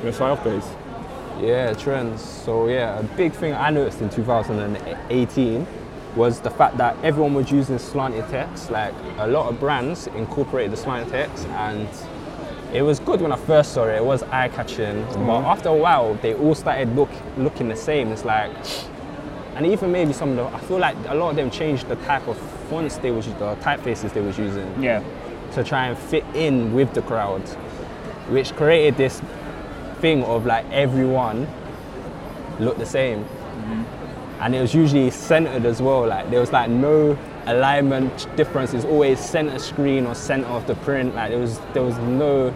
you 0.00 0.06
want 0.06 0.14
to 0.14 0.16
start 0.16 0.38
off, 0.38 0.42
please? 0.42 1.44
Yeah, 1.44 1.74
trends. 1.74 2.22
So 2.22 2.68
yeah, 2.68 2.98
a 2.98 3.02
big 3.02 3.32
thing 3.32 3.54
I 3.54 3.70
noticed 3.70 4.00
in 4.00 4.08
2018 4.10 5.66
was 6.16 6.40
the 6.40 6.50
fact 6.50 6.76
that 6.78 6.96
everyone 7.04 7.34
was 7.34 7.50
using 7.50 7.78
slanted 7.78 8.26
text. 8.28 8.70
Like 8.70 8.94
a 9.18 9.26
lot 9.26 9.48
of 9.50 9.60
brands 9.60 10.06
incorporated 10.08 10.72
the 10.72 10.76
slanted 10.76 11.12
text, 11.12 11.46
and 11.48 11.88
it 12.72 12.82
was 12.82 12.98
good 12.98 13.20
when 13.20 13.30
I 13.32 13.36
first 13.36 13.72
saw 13.72 13.84
it. 13.84 13.96
It 13.96 14.04
was 14.04 14.22
eye-catching, 14.24 15.04
mm-hmm. 15.04 15.26
but 15.26 15.42
after 15.44 15.68
a 15.68 15.76
while, 15.76 16.14
they 16.14 16.34
all 16.34 16.54
started 16.54 16.94
look 16.96 17.10
looking 17.36 17.68
the 17.68 17.76
same. 17.76 18.10
It's 18.12 18.24
like, 18.24 18.50
and 19.54 19.66
even 19.66 19.92
maybe 19.92 20.12
some 20.12 20.30
of 20.30 20.36
the, 20.36 20.44
I 20.56 20.60
feel 20.60 20.78
like 20.78 20.96
a 21.08 21.14
lot 21.14 21.30
of 21.30 21.36
them 21.36 21.50
changed 21.50 21.88
the 21.88 21.96
type 21.96 22.26
of 22.26 22.38
fonts 22.68 22.96
they 22.96 23.10
was, 23.10 23.26
the 23.26 23.56
typefaces 23.56 24.12
they 24.14 24.20
was 24.20 24.38
using 24.38 24.82
Yeah. 24.82 25.02
to 25.52 25.64
try 25.64 25.86
and 25.88 25.98
fit 25.98 26.24
in 26.34 26.72
with 26.72 26.94
the 26.94 27.02
crowd, 27.02 27.42
which 28.28 28.54
created 28.54 28.96
this 28.96 29.20
thing 30.00 30.22
of 30.24 30.46
like 30.46 30.64
everyone 30.70 31.46
looked 32.58 32.78
the 32.78 32.86
same. 32.86 33.24
Mm-hmm. 33.24 34.42
And 34.42 34.54
it 34.54 34.60
was 34.60 34.74
usually 34.74 35.10
centered 35.10 35.66
as 35.66 35.82
well. 35.82 36.06
Like 36.06 36.30
there 36.30 36.40
was 36.40 36.52
like 36.52 36.70
no 36.70 37.18
alignment 37.46 38.26
difference. 38.36 38.72
It's 38.74 38.84
always 38.84 39.20
center 39.20 39.58
screen 39.58 40.06
or 40.06 40.14
center 40.14 40.46
of 40.48 40.66
the 40.66 40.74
print. 40.76 41.14
Like 41.14 41.30
there 41.30 41.38
was 41.38 41.58
there 41.74 41.82
was 41.82 41.96
no 41.98 42.54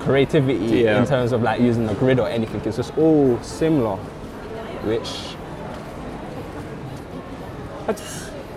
creativity 0.00 0.82
Yeah. 0.82 1.00
in 1.00 1.06
terms 1.06 1.32
of 1.32 1.42
like 1.42 1.60
using 1.60 1.88
a 1.88 1.94
grid 1.94 2.20
or 2.20 2.28
anything. 2.28 2.60
It's 2.64 2.76
just 2.76 2.96
all 2.96 3.40
similar, 3.42 3.96
which 4.84 5.34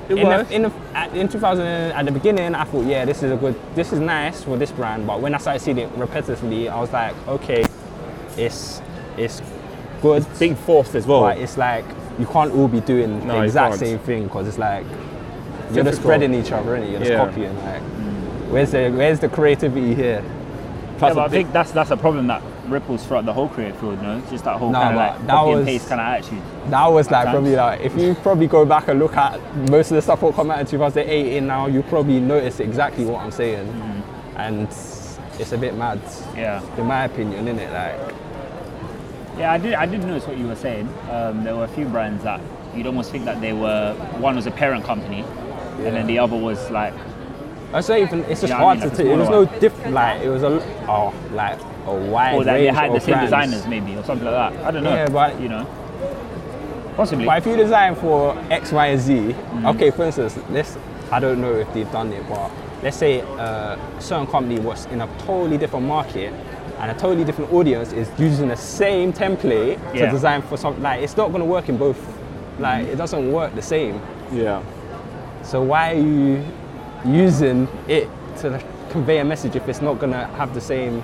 It 0.09 0.17
in, 0.17 0.27
was. 0.27 0.47
the, 0.47 0.55
in, 0.55 0.61
the, 0.63 0.71
at, 0.95 1.15
in 1.15 1.27
2000 1.29 1.65
at 1.65 2.05
the 2.05 2.11
beginning 2.11 2.55
I 2.55 2.63
thought 2.63 2.85
yeah 2.85 3.05
this 3.05 3.21
is 3.21 3.31
a 3.31 3.37
good 3.37 3.55
this 3.75 3.93
is 3.93 3.99
nice 3.99 4.43
for 4.43 4.57
this 4.57 4.71
brand 4.71 5.05
but 5.05 5.21
when 5.21 5.35
I 5.35 5.37
started 5.37 5.59
seeing 5.59 5.77
it 5.77 5.91
repetitively 5.95 6.67
I 6.69 6.79
was 6.79 6.91
like 6.91 7.15
okay 7.27 7.63
it's 8.35 8.81
it's 9.17 9.41
good 10.01 10.25
Being 10.39 10.55
forced 10.55 10.95
as 10.95 11.05
well. 11.05 11.21
but 11.21 11.37
it's 11.37 11.57
like 11.57 11.85
you 12.17 12.25
can't 12.25 12.51
all 12.53 12.67
be 12.67 12.79
doing 12.81 13.25
No, 13.27 13.37
the 13.37 13.43
exact 13.43 13.75
same 13.75 13.99
thing 13.99 14.23
because 14.23 14.47
it's 14.47 14.57
like 14.57 14.85
you're 15.71 15.83
just 15.83 16.01
spreading 16.01 16.33
each 16.33 16.51
other 16.51 16.75
and 16.75 16.89
you're 16.89 16.99
just 16.99 17.11
Yeah. 17.11 17.25
copying 17.25 17.55
like 17.63 17.81
where's 18.49 18.71
the 18.71 18.89
where's 18.89 19.19
the 19.19 19.29
creativity 19.29 19.93
here 19.93 20.23
Plus 20.97 21.11
yeah, 21.11 21.13
but 21.13 21.25
I 21.25 21.29
think 21.29 21.53
that's 21.53 21.71
that's 21.71 21.91
a 21.91 21.97
problem 21.97 22.27
that 22.27 22.41
ripples 22.69 23.05
throughout 23.05 23.25
the 23.25 23.33
whole 23.33 23.47
creative 23.49 23.77
field. 23.79 24.01
No, 24.01 24.21
just 24.29 24.43
that 24.45 24.57
whole 24.57 24.71
Nah, 24.71 24.81
kind 24.81 24.95
of 24.95 25.01
like 25.19 25.27
that 25.27 25.45
was- 25.45 25.57
and 25.59 25.67
paste 25.67 25.89
kind 25.89 26.01
of 26.01 26.07
attitude. 26.07 26.41
That 26.69 26.87
was 26.87 27.09
like 27.11 27.25
times. 27.25 27.33
probably 27.35 27.55
like 27.55 27.81
if 27.81 27.97
you 27.97 28.15
probably 28.15 28.47
go 28.47 28.65
back 28.65 28.87
and 28.87 28.99
look 28.99 29.15
at 29.17 29.39
most 29.69 29.91
of 29.91 29.95
the 29.95 30.01
stuff 30.01 30.21
that 30.21 30.33
come 30.35 30.51
out 30.51 30.59
in 30.59 30.65
2018 30.65 31.45
now, 31.47 31.67
you 31.67 31.81
probably 31.83 32.19
notice 32.19 32.59
exactly 32.59 33.05
what 33.05 33.21
I'm 33.21 33.31
saying, 33.31 33.67
Mm-hmm. 33.67 34.39
and 34.39 34.67
it's 35.39 35.51
a 35.51 35.57
bit 35.57 35.75
mad, 35.75 35.99
Yeah. 36.35 36.61
in 36.77 36.85
my 36.85 37.05
opinion, 37.05 37.47
isn't 37.47 37.59
it? 37.59 37.71
Like, 37.73 38.15
Yeah, 39.37 39.53
I 39.53 39.57
did. 39.57 39.73
I 39.73 39.85
did 39.85 40.03
notice 40.03 40.27
what 40.27 40.37
you 40.37 40.47
were 40.47 40.55
saying. 40.55 40.89
Um, 41.11 41.43
there 41.45 41.55
were 41.55 41.63
a 41.63 41.67
few 41.69 41.85
brands 41.85 42.23
that 42.25 42.41
you'd 42.75 42.85
almost 42.85 43.09
think 43.11 43.23
that 43.25 43.39
they 43.39 43.53
were. 43.53 43.93
One 44.17 44.35
was 44.35 44.47
a 44.47 44.51
parent 44.51 44.83
company, 44.83 45.23
and 45.77 45.95
then 45.95 46.07
the 46.07 46.19
other 46.19 46.35
was 46.35 46.69
like 46.71 46.93
I 47.73 47.79
say 47.81 48.01
even 48.01 48.25
it's 48.25 48.41
just 48.41 48.51
Yeah, 48.51 48.57
I 48.57 48.61
hard 48.63 48.79
mean, 48.79 48.89
to 48.89 48.95
like 48.95 48.99
a 48.99 49.03
tell. 49.03 49.13
It 49.13 49.17
was 49.17 49.29
no 49.29 49.45
different. 49.59 49.93
Like 49.93 50.21
it 50.21 50.29
was 50.29 50.43
a 50.43 50.61
oh 50.89 51.13
like 51.31 51.57
a 51.89 52.11
wide 52.11 52.35
or 52.35 52.43
that 52.43 52.53
they 52.53 52.65
range 52.65 52.77
had 52.77 52.93
the 52.93 52.99
same 52.99 53.13
brands. 53.15 53.31
designers 53.31 53.67
maybe 53.67 53.95
or 53.95 54.03
something 54.03 54.25
like 54.25 54.53
that. 54.53 54.65
I 54.65 54.71
don't 54.71 54.83
know. 54.83 54.93
Yeah, 54.93 55.09
but- 55.09 55.39
you 55.41 55.49
know, 55.49 55.65
possibly. 56.95 57.25
But 57.25 57.37
if 57.39 57.45
you 57.47 57.55
design 57.55 57.95
for 57.95 58.37
X, 58.49 58.71
Y, 58.71 58.97
Z, 58.97 59.13
Mm-hmm. 59.13 59.65
okay, 59.67 59.91
for 59.91 60.05
instance, 60.05 60.37
let's, 60.49 60.77
I 61.11 61.19
don't 61.19 61.41
know 61.41 61.53
if 61.53 61.71
they've 61.73 61.91
done 61.91 62.11
it, 62.13 62.27
but 62.29 62.51
let's 62.83 62.97
say 62.97 63.21
uh, 63.21 63.75
a 63.75 64.01
certain 64.01 64.27
company 64.27 64.59
was 64.59 64.85
in 64.87 65.01
a 65.01 65.07
totally 65.19 65.57
different 65.57 65.85
market 65.85 66.33
and 66.79 66.91
a 66.91 66.93
totally 66.93 67.25
different 67.25 67.51
audience 67.51 67.91
is 67.91 68.09
using 68.17 68.47
the 68.47 68.55
same 68.55 69.11
template 69.11 69.77
Yeah. 69.93 70.05
to 70.05 70.11
design 70.11 70.41
for 70.41 70.55
something, 70.57 70.81
like, 70.81 71.01
it's 71.01 71.17
not 71.17 71.29
going 71.29 71.41
to 71.41 71.45
work 71.49 71.67
in 71.69 71.77
both. 71.77 71.99
Like, 72.57 72.87
it 72.87 72.95
doesn't 72.97 73.31
work 73.31 73.53
the 73.55 73.61
same. 73.61 74.01
Yeah. 74.31 74.61
So 75.43 75.61
why 75.61 75.91
are 75.93 75.99
you 75.99 76.43
using 77.05 77.67
it 77.87 78.07
to 78.37 78.61
convey 78.91 79.19
a 79.19 79.25
message 79.25 79.55
if 79.55 79.67
it's 79.67 79.81
not 79.81 79.99
going 79.99 80.11
to 80.13 80.25
have 80.37 80.53
the 80.53 80.61
same? 80.61 81.01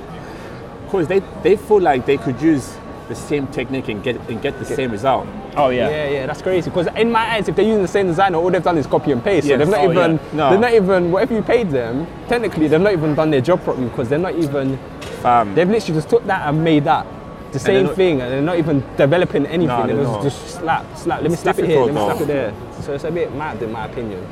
Because 0.86 1.08
they, 1.08 1.20
they 1.44 1.56
feel 1.58 1.82
like 1.82 2.06
they 2.06 2.18
could 2.18 2.42
use 2.42 2.78
the 3.08 3.16
same 3.16 3.46
technique 3.48 3.88
and 3.88 4.02
get 4.04 4.16
and 4.30 4.42
get 4.42 4.58
the 4.58 4.66
same 4.66 4.92
result. 4.92 5.28
oh 5.58 5.70
yeah. 5.70 5.90
Yeah, 5.90 6.10
yeah, 6.10 6.26
that's 6.26 6.42
crazy. 6.42 6.70
Because 6.72 6.88
in 6.96 7.12
my 7.12 7.34
eyes, 7.36 7.48
if 7.48 7.56
they're 7.56 7.66
using 7.66 7.84
the 7.84 7.88
same 7.88 8.08
designer, 8.08 8.38
all 8.40 8.50
they've 8.50 8.64
done 8.64 8.78
is 8.80 8.88
copy 8.88 9.12
and 9.12 9.24
paste. 9.24 9.46
Yes. 9.46 9.54
So 9.60 9.66
they've 9.66 9.68
not 9.76 9.82
Oh, 9.86 9.92
even, 9.92 10.12
yeah. 10.14 10.34
No. 10.34 10.50
they're 10.50 10.60
not 10.60 10.74
even, 10.74 11.12
whatever 11.12 11.36
you 11.36 11.44
paid 11.44 11.70
them, 11.70 12.08
technically 12.28 12.68
they've 12.68 12.82
not 12.82 12.94
even 12.94 13.14
done 13.14 13.30
their 13.30 13.42
job 13.42 13.64
properly 13.64 13.90
because 13.90 14.10
they're 14.10 14.18
not 14.18 14.34
even, 14.36 14.80
Um, 15.24 15.54
they've 15.54 15.70
literally 15.70 15.94
just 16.00 16.10
took 16.10 16.26
that 16.26 16.48
and 16.50 16.64
made 16.64 16.84
that 16.86 17.06
the 17.52 17.60
same 17.60 17.86
not- 17.86 17.96
thing, 17.96 18.22
and 18.22 18.32
they're 18.32 18.42
not 18.42 18.58
even 18.58 18.84
developing 18.98 19.46
anything. 19.46 19.68
No, 19.68 19.84
it 19.84 19.88
they're 19.88 19.98
was 19.98 20.08
not. 20.08 20.24
just 20.24 20.48
slap, 20.48 20.98
slap. 20.98 21.22
Let 21.22 21.30
me 21.30 21.34
It's 21.34 21.44
slap 21.44 21.60
it 21.60 21.66
here. 21.66 21.80
Let 21.82 21.88
me 21.88 21.94
difficult, 21.94 22.18
slap 22.18 22.22
it 22.22 22.28
there. 22.28 22.54
So 22.82 22.94
it's 22.94 23.04
a 23.04 23.12
bit 23.12 23.34
mad 23.36 23.62
in 23.62 23.72
my 23.72 23.86
opinion. 23.86 24.28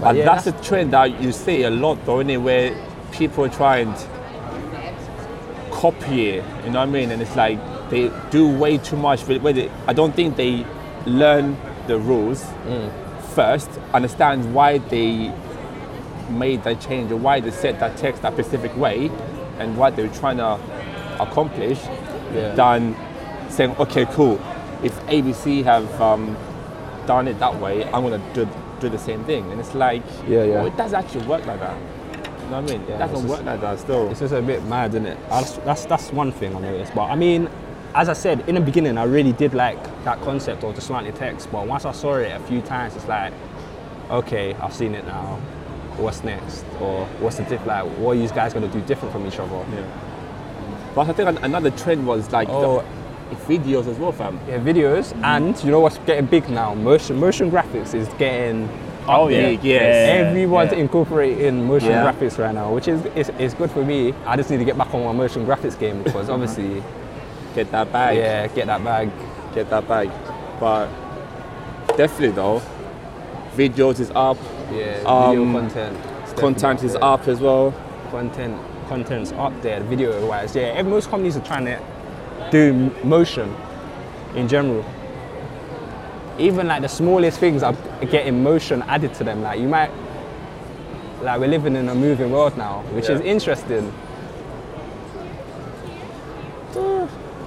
But 0.00 0.14
yeah, 0.14 0.24
that's 0.26 0.46
a 0.46 0.52
trend 0.62 0.92
that 0.92 1.20
you 1.22 1.32
see 1.32 1.62
a 1.64 1.70
lot 1.70 2.04
though, 2.04 2.18
innit, 2.18 2.40
where 2.42 2.74
people 3.12 3.48
try 3.48 3.78
and 3.78 3.94
copy 5.82 6.30
it, 6.30 6.44
you 6.64 6.70
know 6.72 6.80
what 6.80 6.88
I 6.88 6.92
mean? 6.98 7.10
And 7.12 7.22
it's 7.22 7.36
like 7.36 7.58
they 7.90 8.10
do 8.30 8.48
way 8.48 8.78
too 8.78 8.96
much 8.96 9.26
But 9.26 9.40
with 9.42 9.56
it. 9.58 9.70
I 9.86 9.92
don't 9.92 10.14
think 10.14 10.36
they 10.36 10.66
learn 11.06 11.56
the 11.86 11.98
rules 11.98 12.42
Mm. 12.66 12.90
first, 13.34 13.70
understand 13.94 14.52
why 14.54 14.78
they 14.78 15.32
made 16.44 16.62
that 16.64 16.80
change 16.80 17.10
or 17.12 17.16
why 17.16 17.40
they 17.40 17.50
set 17.50 17.78
that 17.80 17.96
text 17.96 18.22
that 18.22 18.32
specific 18.34 18.76
way 18.76 19.10
and 19.60 19.76
what 19.78 19.94
they 19.96 20.02
were 20.06 20.14
trying 20.22 20.36
to 20.38 20.58
accomplish 21.20 21.78
Yeah. 22.34 22.54
than 22.54 22.94
saying, 23.48 23.74
okay, 23.78 24.04
cool, 24.16 24.38
if 24.82 24.92
ABC 25.08 25.62
have 25.64 25.88
um, 26.00 26.36
done 27.06 27.28
it 27.28 27.38
that 27.38 27.54
way, 27.60 27.84
I'm 27.92 28.02
gonna 28.02 28.20
do, 28.34 28.46
do 28.80 28.88
the 28.88 28.98
same 28.98 29.22
thing. 29.24 29.50
And 29.50 29.60
it's 29.60 29.74
like, 29.74 30.02
Yeah, 30.28 30.42
yeah. 30.44 30.54
well, 30.56 30.66
it 30.66 30.76
doesn't 30.76 30.98
actually 30.98 31.26
work 31.26 31.46
like 31.46 31.60
that. 31.60 31.76
You 32.48 32.54
know 32.54 32.62
what 32.62 32.70
I 32.70 32.78
mean? 32.78 32.86
Yeah, 32.88 32.98
doesn't 33.06 33.28
work 33.28 33.38
just- 33.40 33.46
like 33.46 33.60
that 33.60 33.78
still. 33.78 34.10
It's 34.10 34.20
just 34.20 34.32
a 34.32 34.40
bit 34.40 34.64
mad, 34.64 34.90
isn't 34.92 35.04
it? 35.06 35.18
That's, 35.28 35.52
that's 35.58 35.84
that's 35.84 36.12
one 36.12 36.32
thing 36.32 36.56
I 36.56 36.60
noticed. 36.60 36.94
But 36.94 37.10
I 37.10 37.14
mean, 37.14 37.48
as 37.94 38.08
I 38.08 38.14
said 38.14 38.48
in 38.48 38.54
the 38.54 38.60
beginning, 38.62 38.96
I 38.96 39.04
really 39.04 39.32
did 39.32 39.52
like 39.52 39.78
that 40.04 40.18
concept 40.22 40.64
of 40.64 40.74
the 40.74 40.80
slanted 40.80 41.14
text. 41.16 41.52
But 41.52 41.66
once 41.66 41.84
I 41.84 41.92
saw 41.92 42.14
it 42.14 42.32
a 42.32 42.40
few 42.46 42.62
times, 42.62 42.96
it's 42.96 43.06
like, 43.06 43.34
okay, 44.10 44.54
I've 44.54 44.72
seen 44.74 44.94
it 44.94 45.04
now. 45.06 45.38
What's 45.98 46.24
next? 46.24 46.64
Or 46.80 47.04
what's 47.20 47.36
the 47.36 47.42
diff? 47.44 47.66
Like, 47.66 47.84
what 47.98 48.12
are 48.16 48.20
you 48.20 48.28
guys 48.28 48.54
gonna 48.54 48.68
do 48.68 48.80
different 48.82 49.12
from 49.12 49.26
each 49.26 49.38
other? 49.38 49.54
Yeah. 49.74 49.82
But 50.94 51.08
I 51.10 51.12
think 51.12 51.38
another 51.42 51.70
trend 51.72 52.06
was 52.06 52.32
like 52.32 52.48
Oh. 52.48 52.82
the 53.30 53.36
videos 53.36 53.86
as 53.88 53.98
well, 53.98 54.12
fam. 54.12 54.40
Yeah, 54.48 54.58
videos, 54.58 55.14
and 55.22 55.62
you 55.62 55.70
know 55.70 55.80
what's 55.80 55.98
getting 55.98 56.24
big 56.24 56.48
now? 56.48 56.72
Motion 56.74 57.18
motion 57.20 57.50
graphics 57.50 57.94
is 57.94 58.08
getting 58.16 58.68
Oh 59.08 59.24
up 59.26 59.30
yeah. 59.30 59.48
Yes. 59.62 60.26
Everyone's 60.26 60.72
yeah. 60.72 60.78
incorporating 60.78 61.64
motion 61.66 61.90
Yeah. 61.90 62.04
graphics 62.12 62.38
right 62.38 62.54
now, 62.54 62.72
which 62.72 62.88
is, 62.88 63.04
is 63.16 63.30
is 63.38 63.54
good 63.54 63.70
for 63.70 63.84
me. 63.84 64.12
I 64.26 64.36
just 64.36 64.50
need 64.50 64.58
to 64.58 64.64
get 64.64 64.76
back 64.78 64.92
on 64.94 65.04
my 65.04 65.12
motion 65.12 65.46
graphics 65.46 65.78
game 65.78 66.02
because 66.02 66.28
obviously, 66.28 66.82
Get 67.54 67.70
that 67.72 67.90
bag. 67.92 68.16
yeah, 68.18 68.46
get 68.48 68.66
that 68.66 68.84
bag. 68.84 69.10
Get 69.54 69.70
that 69.70 69.88
bag. 69.88 70.10
But 70.60 70.86
definitely 71.96 72.32
though, 72.32 72.62
videos 73.56 73.98
is 74.00 74.10
up, 74.14 74.36
Yeah, 74.72 74.98
Um, 75.06 75.52
video 75.52 75.60
content. 75.60 76.36
Content 76.36 76.84
is 76.84 76.94
up 76.96 77.26
as 77.26 77.40
well. 77.40 77.72
Content, 78.10 78.56
content's 78.88 79.32
up 79.32 79.52
there. 79.62 79.80
Video 79.80 80.24
wise, 80.26 80.54
yeah. 80.54 80.80
Most 80.82 81.08
companies 81.10 81.36
are 81.36 81.44
trying 81.44 81.64
to 81.64 81.80
do 82.52 82.92
motion 83.02 83.54
in 84.36 84.46
general. 84.46 84.84
Even 86.38 86.68
like 86.68 86.82
the 86.82 86.88
smallest 86.88 87.38
things 87.40 87.62
are 87.62 87.74
getting 88.10 88.42
motion 88.42 88.82
added 88.82 89.12
to 89.14 89.24
them. 89.24 89.42
Like 89.42 89.58
you 89.60 89.68
might, 89.68 89.90
like 91.22 91.40
we're 91.40 91.48
living 91.48 91.74
in 91.76 91.88
a 91.88 91.94
moving 91.94 92.30
world 92.30 92.56
now, 92.56 92.82
which 92.92 93.08
is 93.08 93.20
interesting. 93.22 93.92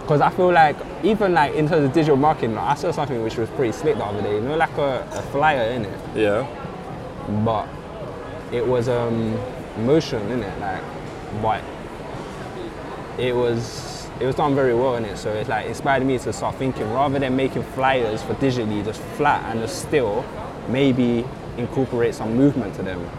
Because 0.01 0.19
I 0.21 0.29
feel 0.31 0.51
like 0.51 0.75
even 1.03 1.33
like 1.33 1.53
in 1.55 1.69
terms 1.69 1.85
of 1.85 1.93
digital 1.93 2.17
marketing, 2.17 2.57
I 2.57 2.73
saw 2.75 2.91
something 2.91 3.23
which 3.23 3.37
was 3.37 3.49
pretty 3.51 3.71
slick 3.71 3.95
the 3.97 4.03
other 4.03 4.21
day. 4.21 4.35
You 4.35 4.41
know, 4.41 4.57
like 4.57 4.77
a, 4.77 5.07
a 5.13 5.21
flyer 5.31 5.71
in 5.71 5.85
it 5.85 5.99
Yeah. 6.15 6.45
but 7.45 7.67
it 8.51 8.65
was 8.67 8.89
um, 8.89 9.39
motion 9.85 10.21
in 10.31 10.43
it, 10.43 10.59
like, 10.59 10.83
but 11.41 11.63
it 13.17 13.33
was 13.33 13.90
it 14.19 14.25
was 14.25 14.35
done 14.35 14.53
very 14.55 14.73
well 14.73 14.95
in 14.95 15.05
it. 15.05 15.17
So 15.17 15.31
it's 15.31 15.49
like 15.49 15.65
inspired 15.65 16.05
me 16.05 16.17
to 16.19 16.33
start 16.33 16.55
thinking 16.55 16.91
rather 16.91 17.19
than 17.19 17.35
making 17.35 17.63
flyers 17.63 18.21
for 18.21 18.33
digitally 18.35 18.83
just 18.83 19.01
flat 19.17 19.43
and 19.49 19.61
just 19.61 19.81
still, 19.81 20.25
maybe 20.67 21.25
incorporate 21.57 22.15
some 22.15 22.35
movement 22.35 22.75
to 22.75 22.83
them. 22.83 23.09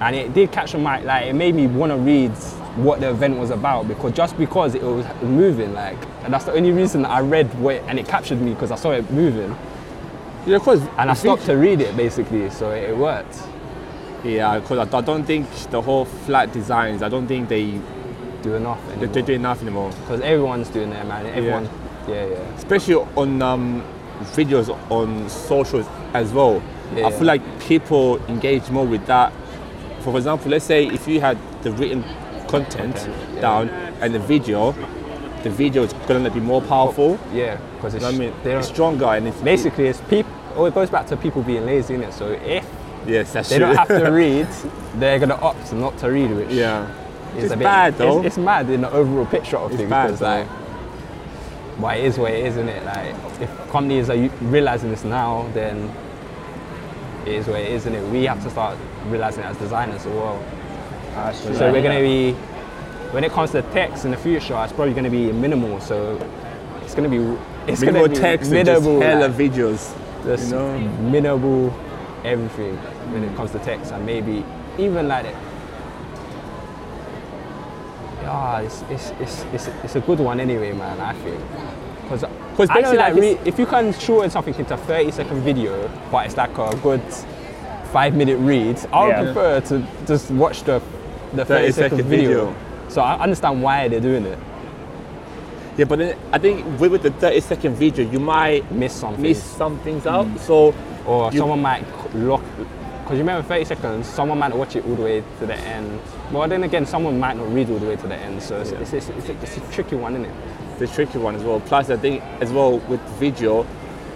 And 0.00 0.16
it 0.16 0.34
did 0.34 0.50
catch 0.50 0.74
my 0.74 1.00
like 1.00 1.26
it 1.26 1.34
made 1.34 1.54
me 1.54 1.66
want 1.66 1.92
to 1.92 1.96
read 1.98 2.32
what 2.76 3.00
the 3.00 3.10
event 3.10 3.36
was 3.38 3.50
about 3.50 3.86
because 3.86 4.12
just 4.12 4.36
because 4.38 4.74
it 4.74 4.82
was 4.82 5.04
moving 5.22 5.74
like 5.74 5.98
and 6.24 6.32
that's 6.32 6.46
the 6.46 6.52
only 6.52 6.72
reason 6.72 7.04
I 7.04 7.20
read 7.20 7.52
what 7.60 7.76
and 7.86 7.98
it 7.98 8.08
captured 8.08 8.40
me 8.40 8.54
because 8.54 8.70
I 8.70 8.76
saw 8.76 8.92
it 8.92 9.08
moving 9.10 9.54
Yeah, 10.46 10.58
because 10.58 10.80
and 10.96 11.10
I 11.10 11.14
stopped 11.14 11.44
to 11.46 11.54
read 11.54 11.80
it 11.82 11.96
basically 11.96 12.48
so 12.50 12.70
it 12.70 12.96
worked. 12.96 13.36
Yeah, 14.24 14.58
because 14.58 14.78
I, 14.78 14.98
I 14.98 15.00
don't 15.02 15.24
think 15.24 15.48
the 15.70 15.82
whole 15.82 16.04
flat 16.04 16.52
designs. 16.52 17.02
I 17.02 17.08
don't 17.08 17.26
think 17.26 17.48
they 17.48 17.80
do 18.42 18.54
enough 18.54 18.84
they, 18.86 18.92
anymore. 18.92 19.14
they 19.14 19.22
do 19.22 19.32
enough 19.32 19.62
anymore. 19.62 19.90
Because 19.90 20.20
everyone's 20.20 20.68
doing 20.68 20.90
that, 20.90 21.06
man. 21.06 21.26
Everyone, 21.26 21.68
yeah, 22.08 22.26
yeah. 22.26 22.36
especially 22.56 22.94
on 22.94 23.42
um, 23.42 23.82
videos 24.34 24.68
on 24.90 25.28
socials 25.28 25.86
as 26.14 26.32
well. 26.32 26.62
Yeah. 26.94 27.06
I 27.06 27.12
feel 27.12 27.24
like 27.24 27.42
people 27.60 28.18
engage 28.26 28.68
more 28.70 28.86
with 28.86 29.06
that. 29.06 29.32
For 30.00 30.16
example, 30.16 30.50
let's 30.50 30.64
say 30.64 30.86
if 30.86 31.06
you 31.08 31.20
had 31.20 31.38
the 31.62 31.72
written 31.72 32.02
content 32.48 32.96
Content, 32.96 33.34
yeah. 33.34 33.40
down 33.40 33.68
and 34.02 34.14
the 34.14 34.18
video, 34.18 34.72
the 35.42 35.50
video 35.50 35.84
is 35.84 35.92
going 36.06 36.24
to 36.24 36.30
be 36.30 36.40
more 36.40 36.60
powerful. 36.60 37.18
Yeah, 37.32 37.58
because 37.76 37.94
You 37.94 37.98
it's, 37.98 38.02
know 38.02 38.08
I 38.08 38.18
mean, 38.30 38.34
they 38.42 38.56
it's 38.56 38.68
stronger 38.68 39.06
and 39.06 39.26
it's 39.28 39.40
basically 39.40 39.86
it's 39.86 40.00
people. 40.02 40.30
Oh, 40.54 40.66
it 40.66 40.74
goes 40.74 40.90
back 40.90 41.06
to 41.06 41.16
people 41.16 41.42
being 41.42 41.64
lazy, 41.64 41.94
innit? 41.94 42.12
So 42.12 42.28
if 42.28 42.66
yes, 43.06 43.32
that's 43.32 43.48
they 43.48 43.56
true. 43.56 43.66
don't 43.68 43.76
have 43.76 43.88
to 43.88 44.10
read, 44.10 44.48
they're 44.96 45.18
gonna 45.18 45.36
opt 45.36 45.72
not 45.72 45.96
to 45.98 46.08
read, 46.10 46.30
which 46.30 46.50
yeah, 46.50 46.86
is 47.36 47.44
it's 47.44 47.52
a 47.52 47.56
bit 47.56 47.64
bad 47.64 47.98
though. 47.98 48.18
It's, 48.18 48.26
it's 48.28 48.38
mad 48.38 48.68
in 48.70 48.82
the 48.82 48.90
overall 48.90 49.26
picture 49.26 49.56
of 49.56 49.70
It's 49.70 49.78
things. 49.78 49.90
bad, 49.90 50.06
because, 50.06 50.20
like, 50.20 50.48
but 51.80 51.96
it 51.96 52.04
is 52.04 52.18
what 52.18 52.32
it 52.32 52.44
is, 52.44 52.56
isn't 52.56 52.68
it? 52.68 52.84
Like, 52.84 53.14
if 53.40 53.70
companies 53.70 54.10
are 54.10 54.16
realizing 54.42 54.90
this 54.90 55.04
now, 55.04 55.48
then 55.54 55.90
it 57.26 57.34
is 57.34 57.46
what 57.46 57.60
it 57.60 57.68
is, 57.68 57.86
isn't 57.86 57.94
it? 57.94 58.12
We 58.12 58.24
have 58.24 58.42
to 58.42 58.50
start 58.50 58.76
realizing 59.06 59.44
it 59.44 59.46
as 59.46 59.56
designers 59.58 60.04
as 60.04 60.06
well. 60.06 60.42
So 61.32 61.70
we're 61.72 61.82
going 61.82 61.96
to 61.96 62.02
be, 62.02 62.32
when 63.12 63.24
it 63.24 63.32
comes 63.32 63.50
to 63.52 63.62
text 63.62 64.04
in 64.04 64.10
the 64.10 64.16
future, 64.16 64.56
it's 64.64 64.72
probably 64.72 64.92
going 64.92 65.04
to 65.04 65.10
be 65.10 65.32
minimal. 65.32 65.80
So 65.80 66.16
it's 66.82 66.94
going 66.94 67.10
to 67.10 67.16
be, 67.16 67.70
it's 67.70 67.82
gonna 67.82 68.08
be 68.08 68.14
text 68.14 68.50
and 68.52 68.66
just 68.66 68.82
minimal, 68.82 69.00
hella 69.00 69.28
like, 69.28 69.36
videos. 69.36 69.94
just 70.24 70.50
you 70.50 70.56
know? 70.56 70.78
minimal 70.78 71.74
everything 72.24 72.76
when 73.12 73.24
it 73.24 73.34
comes 73.36 73.50
to 73.52 73.58
text, 73.60 73.92
and 73.92 74.04
maybe 74.04 74.44
even 74.78 75.08
like 75.08 75.26
it. 75.26 75.36
Yeah, 78.22 78.60
it's, 78.60 78.82
it's, 78.90 79.10
it's, 79.20 79.44
it's, 79.52 79.68
it's 79.84 79.96
a 79.96 80.00
good 80.00 80.18
one 80.20 80.40
anyway, 80.40 80.72
man. 80.72 81.00
I 81.00 81.12
think 81.14 81.40
because 82.02 82.22
'Cause 82.56 82.68
I 82.70 82.80
know 82.80 82.92
basically, 82.92 82.98
like 82.98 83.38
like, 83.38 83.46
if 83.46 83.58
you 83.58 83.66
can 83.66 83.92
shorten 83.94 84.30
something 84.30 84.54
into 84.54 84.74
a 84.74 84.76
30 84.76 85.10
second 85.12 85.40
video, 85.42 85.90
but 86.10 86.26
it's 86.26 86.36
like 86.36 86.56
a 86.58 86.76
good 86.82 87.00
five 87.92 88.14
minute 88.14 88.36
read, 88.38 88.78
I 88.92 89.04
would 89.04 89.08
Yeah. 89.10 89.22
prefer 89.24 89.60
to 89.60 89.86
just 90.06 90.30
watch 90.30 90.62
the 90.64 90.80
the 91.34 91.44
30, 91.44 91.46
30 91.46 91.72
second 91.72 91.90
second 91.98 92.10
video. 92.10 92.28
video. 92.46 92.54
So 92.88 93.00
I 93.00 93.18
understand 93.22 93.62
why 93.62 93.88
they're 93.88 94.00
doing 94.00 94.26
it. 94.26 94.38
Yeah, 95.78 95.86
but 95.86 95.98
then 95.98 96.16
I 96.32 96.38
think 96.38 96.66
with 96.78 96.92
with 96.92 97.02
the 97.02 97.10
30 97.10 97.40
second 97.40 97.74
video, 97.76 98.04
you 98.10 98.20
might 98.20 98.70
Miss 98.70 98.92
something. 98.92 99.22
miss 99.22 99.42
some 99.42 99.78
things 99.78 100.06
out. 100.06 100.26
Mm. 100.26 100.38
So 100.40 100.74
or 101.06 101.32
You- 101.32 101.38
someone 101.38 101.62
might 101.62 101.84
lock 102.14 102.42
because 103.12 103.18
you 103.18 103.24
remember 103.28 103.46
30 103.46 103.64
seconds 103.66 104.08
someone 104.08 104.38
might 104.38 104.56
watch 104.56 104.74
it 104.74 104.86
all 104.86 104.94
the 104.94 105.02
way 105.02 105.22
to 105.38 105.44
the 105.46 105.54
end 105.54 106.00
well 106.30 106.48
then 106.48 106.64
again 106.64 106.86
someone 106.86 107.20
might 107.20 107.36
not 107.36 107.52
read 107.52 107.68
all 107.68 107.78
the 107.78 107.86
way 107.86 107.94
to 107.96 108.08
the 108.08 108.14
end 108.14 108.42
so 108.42 108.58
it's, 108.58 108.72
Yeah. 108.72 108.78
it's, 108.80 108.92
it's, 108.94 109.08
it's, 109.10 109.28
a, 109.28 109.32
it's 109.42 109.56
a 109.58 109.60
tricky 109.70 109.96
one 109.96 110.14
isn't 110.14 110.24
it 110.24 110.34
the 110.78 110.86
tricky 110.86 111.18
one 111.18 111.36
as 111.36 111.42
well. 111.44 111.60
Plus, 111.60 111.90
I 111.90 111.96
think 111.96 112.22
as 112.40 112.50
well 112.50 112.78
with 112.88 113.00
video, 113.20 113.64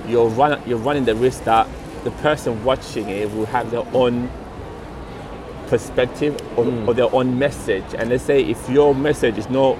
you're 0.08 0.28
run 0.30 0.60
you're 0.66 0.78
running 0.78 1.04
the 1.04 1.14
risk 1.14 1.44
that 1.44 1.68
the 2.02 2.10
person 2.10 2.64
watching 2.64 3.08
it 3.10 3.30
will 3.34 3.46
have 3.46 3.70
their 3.70 3.84
own 3.92 4.28
perspective 5.68 6.34
or, 6.56 6.64
Hmm. 6.64 6.88
or 6.88 6.94
their 6.94 7.14
own 7.14 7.38
message. 7.38 7.84
And 7.96 8.08
let's 8.10 8.24
say 8.24 8.40
if 8.42 8.68
your 8.70 8.94
message 8.94 9.36
is 9.38 9.48
not 9.50 9.76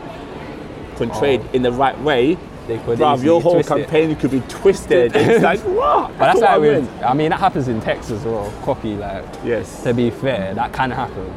portrayed 0.96 1.40
Oh. 1.40 1.54
in 1.54 1.62
the 1.62 1.72
right 1.72 1.98
way, 2.02 2.36
they 2.66 2.78
could 2.78 2.98
bruv, 2.98 3.22
your 3.22 3.40
whole 3.40 3.54
twist 3.54 3.70
it. 3.70 3.78
campaign 3.88 4.16
could 4.16 4.30
be 4.30 4.40
twisted. 4.48 5.12
it's 5.14 5.42
like, 5.42 5.60
what? 5.60 6.08
but 6.18 6.18
that's 6.18 6.40
what 6.40 6.50
I 6.50 6.56
like 6.56 6.82
with. 6.82 7.02
I 7.02 7.14
mean 7.14 7.30
that 7.30 7.40
happens 7.40 7.68
in 7.68 7.80
text 7.80 8.10
as 8.10 8.24
well 8.24 8.52
copy 8.62 8.94
like 8.96 9.24
Yes. 9.44 9.82
to 9.84 9.94
be 9.94 10.10
fair 10.10 10.54
that 10.54 10.72
can 10.72 10.90
happen 10.90 11.32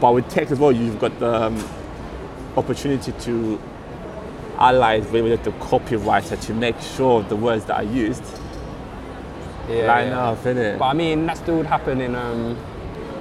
But 0.00 0.14
with 0.14 0.28
text 0.28 0.52
as 0.52 0.58
well, 0.58 0.72
you've 0.72 0.98
got 0.98 1.18
the 1.18 1.44
um, 1.44 1.68
opportunity 2.56 3.12
to 3.12 3.60
allies 4.58 5.06
with 5.10 5.42
the 5.44 5.50
copywriter 5.52 6.40
to 6.46 6.54
make 6.54 6.80
sure 6.80 7.22
the 7.22 7.36
words 7.36 7.64
that 7.66 7.76
are 7.76 7.82
used 7.84 8.22
yeah, 9.68 9.86
line 9.86 10.08
yeah. 10.08 10.28
up, 10.28 10.38
innit? 10.44 10.78
but 10.78 10.86
I 10.86 10.92
mean 10.92 11.26
that 11.26 11.36
still 11.38 11.56
would 11.56 11.66
happen 11.66 12.00
in 12.00 12.14
um, 12.14 12.56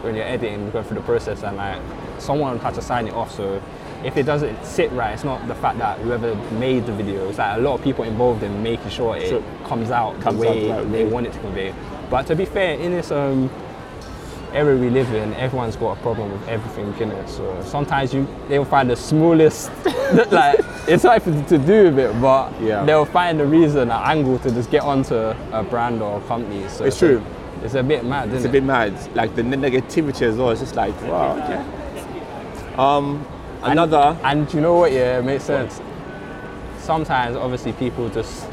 when 0.04 0.16
you're 0.16 0.26
editing 0.26 0.70
going 0.72 0.84
through 0.86 0.98
the 0.98 1.04
process 1.04 1.44
and 1.44 1.58
like 1.58 1.82
someone 2.20 2.60
had 2.60 2.74
to 2.76 2.82
sign 2.82 3.08
it 3.08 3.14
off 3.14 3.34
so 3.36 3.62
if 4.04 4.18
it 4.18 4.24
doesn't 4.24 4.64
sit 4.66 4.92
right 4.92 5.14
it's 5.14 5.24
not 5.24 5.46
the 5.48 5.56
fact 5.56 5.78
that 5.78 5.98
whoever 6.00 6.36
made 6.60 6.86
the 6.86 6.92
video 6.94 7.28
it's 7.30 7.38
like 7.38 7.58
a 7.58 7.62
lot 7.62 7.74
of 7.76 7.82
people 7.84 8.04
involved 8.04 8.44
in 8.44 8.62
making 8.64 8.90
sure 8.90 9.16
it 9.16 9.30
Sure. 9.30 9.44
comes 9.66 9.92
out 9.92 10.20
Comes 10.22 10.40
the 10.40 10.48
way 10.48 10.72
out 10.72 10.78
right 10.84 10.92
they 10.92 11.04
way. 11.06 11.12
want 11.12 11.28
it 11.28 11.34
to 11.34 11.40
convey 11.40 11.74
but 12.10 12.28
to 12.28 12.36
be 12.36 12.46
fair 12.46 12.76
in 12.80 12.92
this 12.92 13.12
um, 13.12 13.50
era 14.54 14.76
we 14.78 14.90
live 14.90 15.12
in 15.14 15.34
everyone's 15.36 15.76
got 15.76 15.98
a 15.98 16.02
problem 16.02 16.32
with 16.32 16.48
everything 16.48 16.94
in 17.02 17.12
it 17.12 17.28
so 17.30 17.60
sometimes 17.64 18.14
you 18.14 18.28
they'll 18.50 18.66
find 18.66 18.90
the 18.90 18.96
smallest 18.96 19.72
like 20.32 20.60
it's 20.88 21.04
nothing 21.06 21.44
to 21.46 21.58
do 21.58 21.86
with 21.86 21.98
it 22.00 22.22
but 22.22 22.52
Yeah. 22.62 22.84
they'll 22.86 23.06
find 23.06 23.40
a 23.42 23.46
reason 23.46 23.90
an 23.90 23.92
angle 23.92 24.38
to 24.40 24.52
just 24.52 24.70
get 24.70 24.84
onto 24.84 25.16
a 25.16 25.64
brand 25.70 26.02
or 26.02 26.18
a 26.20 26.22
company 26.28 26.68
so 26.68 26.86
It's 26.86 27.00
true. 27.00 27.24
it's 27.64 27.74
a 27.76 27.82
bit 27.82 28.04
mad 28.06 28.28
isn't 28.28 28.38
it's 28.38 28.46
a 28.46 28.50
bit 28.50 28.64
mad. 28.64 28.94
Like 29.16 29.34
the 29.36 29.42
negativity 29.44 30.22
as 30.24 30.36
well. 30.38 30.50
It's 30.52 30.60
just 30.62 30.76
like, 30.76 30.94
wow, 31.04 31.38
okay. 31.38 32.76
Um, 32.78 33.26
another. 33.64 34.18
And 34.24 34.52
you 34.54 34.62
know 34.62 34.76
what? 34.76 34.92
Yeah, 34.92 35.20
it 35.20 35.24
makes 35.26 35.44
sense. 35.44 35.82
Sometimes, 36.80 37.36
obviously, 37.36 37.74
people 37.74 38.10
just 38.10 38.46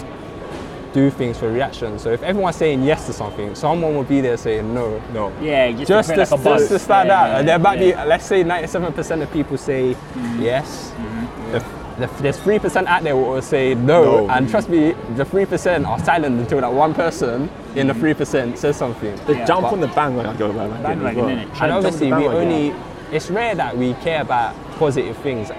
do 0.92 1.10
things 1.10 1.38
for 1.38 1.50
reaction. 1.50 1.98
So 1.98 2.10
if 2.12 2.22
everyone's 2.22 2.56
saying 2.56 2.82
yes 2.82 3.06
to 3.06 3.12
something, 3.12 3.54
someone 3.54 3.94
will 3.94 4.04
be 4.04 4.20
there 4.20 4.36
saying 4.36 4.72
no. 4.74 5.00
No. 5.12 5.32
Yeah, 5.40 5.70
just, 5.72 5.88
Just 5.88 6.08
to, 6.10 6.14
to, 6.16 6.26
create 6.26 6.30
like 6.30 6.40
a 6.40 6.44
buzz. 6.44 6.60
just 6.62 6.72
to 6.72 6.78
start 6.78 7.06
Yeah, 7.06 7.14
that, 7.14 7.28
yeah, 7.32 7.38
and 7.38 7.48
there 7.48 7.58
might 7.58 7.80
yeah. 7.80 8.02
be, 8.04 8.08
let's 8.08 8.26
say, 8.26 8.42
97% 8.44 9.22
of 9.22 9.32
people 9.32 9.56
say 9.58 9.94
mm-hmm. 9.94 10.42
yes. 10.42 10.90
Mm-hmm. 10.90 11.52
The, 11.52 12.06
the, 12.06 12.22
there's 12.22 12.38
3% 12.38 12.86
out 12.86 13.02
there 13.02 13.14
who 13.14 13.22
will 13.22 13.42
say 13.42 13.74
no, 13.74 14.26
No. 14.26 14.30
and 14.30 14.48
trust 14.48 14.68
me, 14.68 14.92
the 15.16 15.24
3% 15.24 15.86
are 15.86 15.98
silent 16.04 16.40
until 16.40 16.60
that 16.60 16.72
one 16.72 16.94
person 16.94 17.48
in 17.76 17.86
the 17.86 17.92
mm-hmm. 17.92 18.22
3% 18.22 18.56
says 18.56 18.76
something. 18.76 19.14
They 19.26 19.34
Yeah. 19.34 19.44
jump 19.44 19.62
But- 19.62 19.72
on 19.74 19.80
the 19.80 19.88
bandwagon. 19.88 20.36
Bandwagon 20.36 20.82
Bandwagon, 20.82 21.08
as 21.08 21.16
well. 21.16 21.28
innit? 21.28 21.42
And 21.42 21.50
jump 21.56 21.62
on 21.62 21.68
the 21.68 21.74
obviously, 21.76 22.06
we 22.06 22.10
bandwagon. 22.12 22.42
only, 22.42 22.74
it's 23.12 23.30
rare 23.30 23.54
that 23.54 23.76
we 23.76 23.94
care 23.94 24.22
about 24.22 24.54
positive 24.80 25.16
things 25.18 25.50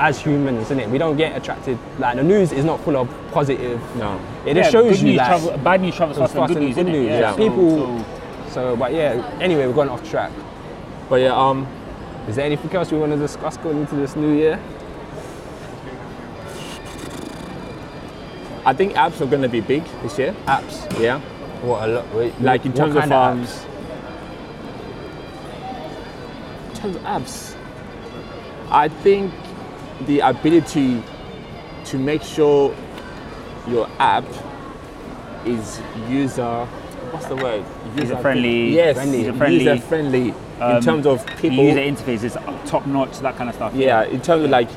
as 0.00 0.18
humans, 0.18 0.62
isn't 0.62 0.80
it? 0.80 0.88
We 0.88 0.96
don't 0.98 1.16
get 1.18 1.36
attracted, 1.36 1.78
like 1.98 2.16
the 2.16 2.22
news 2.24 2.50
is 2.50 2.64
not 2.64 2.80
full 2.80 2.96
of 2.96 3.08
positive. 3.30 3.78
No. 3.96 4.18
It 4.46 4.56
Yeah, 4.56 4.62
just 4.62 4.72
shows 4.72 4.90
good 4.92 5.00
you 5.00 5.08
news 5.10 5.18
like, 5.18 5.26
travel, 5.28 5.58
bad 5.58 5.80
news 5.82 5.94
travels 5.94 6.18
faster 6.18 6.34
than 6.38 6.42
faster 6.48 6.54
good 6.60 6.66
news, 6.66 6.74
good 6.76 6.86
news, 6.86 7.06
Yeah. 7.10 7.20
yeah. 7.20 7.30
so- 7.32 7.36
People- 7.36 7.98
so- 7.98 8.04
so, 8.50 8.76
but 8.76 8.94
yeah, 8.94 9.22
anyway, 9.40 9.66
we're 9.66 9.74
going 9.74 9.90
off 9.90 10.02
track. 10.10 10.32
But 11.10 11.16
yeah, 11.20 11.34
um, 11.36 11.66
Is 12.28 12.36
there 12.36 12.44
anything 12.44 12.74
else 12.76 12.92
we 12.92 12.98
want 12.98 13.12
to 13.12 13.18
discuss 13.18 13.56
going 13.56 13.78
into 13.78 13.94
this 13.96 14.14
new 14.14 14.34
year? 14.34 14.58
I 18.66 18.74
think 18.74 18.92
apps 18.94 19.20
are 19.22 19.26
going 19.26 19.40
to 19.42 19.48
be 19.48 19.60
big 19.62 19.82
this 20.02 20.18
year. 20.18 20.34
Apps. 20.46 21.00
Yeah. 21.00 21.20
What 21.62 21.88
a 21.88 21.92
lot. 21.92 22.14
wait, 22.14 22.38
Like 22.40 22.66
in 22.66 22.72
terms 22.74 22.94
of, 22.96 23.00
kind 23.00 23.12
um, 23.14 23.44
apps? 23.46 23.64
In 26.68 26.74
terms 26.80 26.96
of 26.96 27.02
apps, 27.02 27.47
I 28.78 28.86
think 28.88 29.32
the 30.06 30.20
ability 30.20 31.02
to 31.86 31.98
make 31.98 32.22
sure 32.22 32.72
your 33.66 33.88
app 33.98 34.24
is 35.44 35.80
user. 36.08 36.64
What's 37.10 37.26
the 37.26 37.34
word? 37.34 37.64
User-friendly, 37.96 38.70
Yes, 38.72 38.94
friendly. 38.94 39.18
user-friendly, 39.18 39.64
User 39.64 39.78
friendly. 39.80 40.34
um, 40.60 40.76
in 40.76 40.82
terms 40.82 41.06
of 41.06 41.26
The 41.26 41.32
people. 41.32 41.64
user 41.64 41.80
interface 41.80 42.22
is 42.22 42.38
top 42.66 42.86
notch, 42.86 43.18
that 43.18 43.34
kind 43.36 43.48
of 43.50 43.56
stuff. 43.56 43.74
Yeah, 43.74 44.04
in 44.04 44.20
terms 44.20 44.44
of 44.44 44.50
like, 44.50 44.68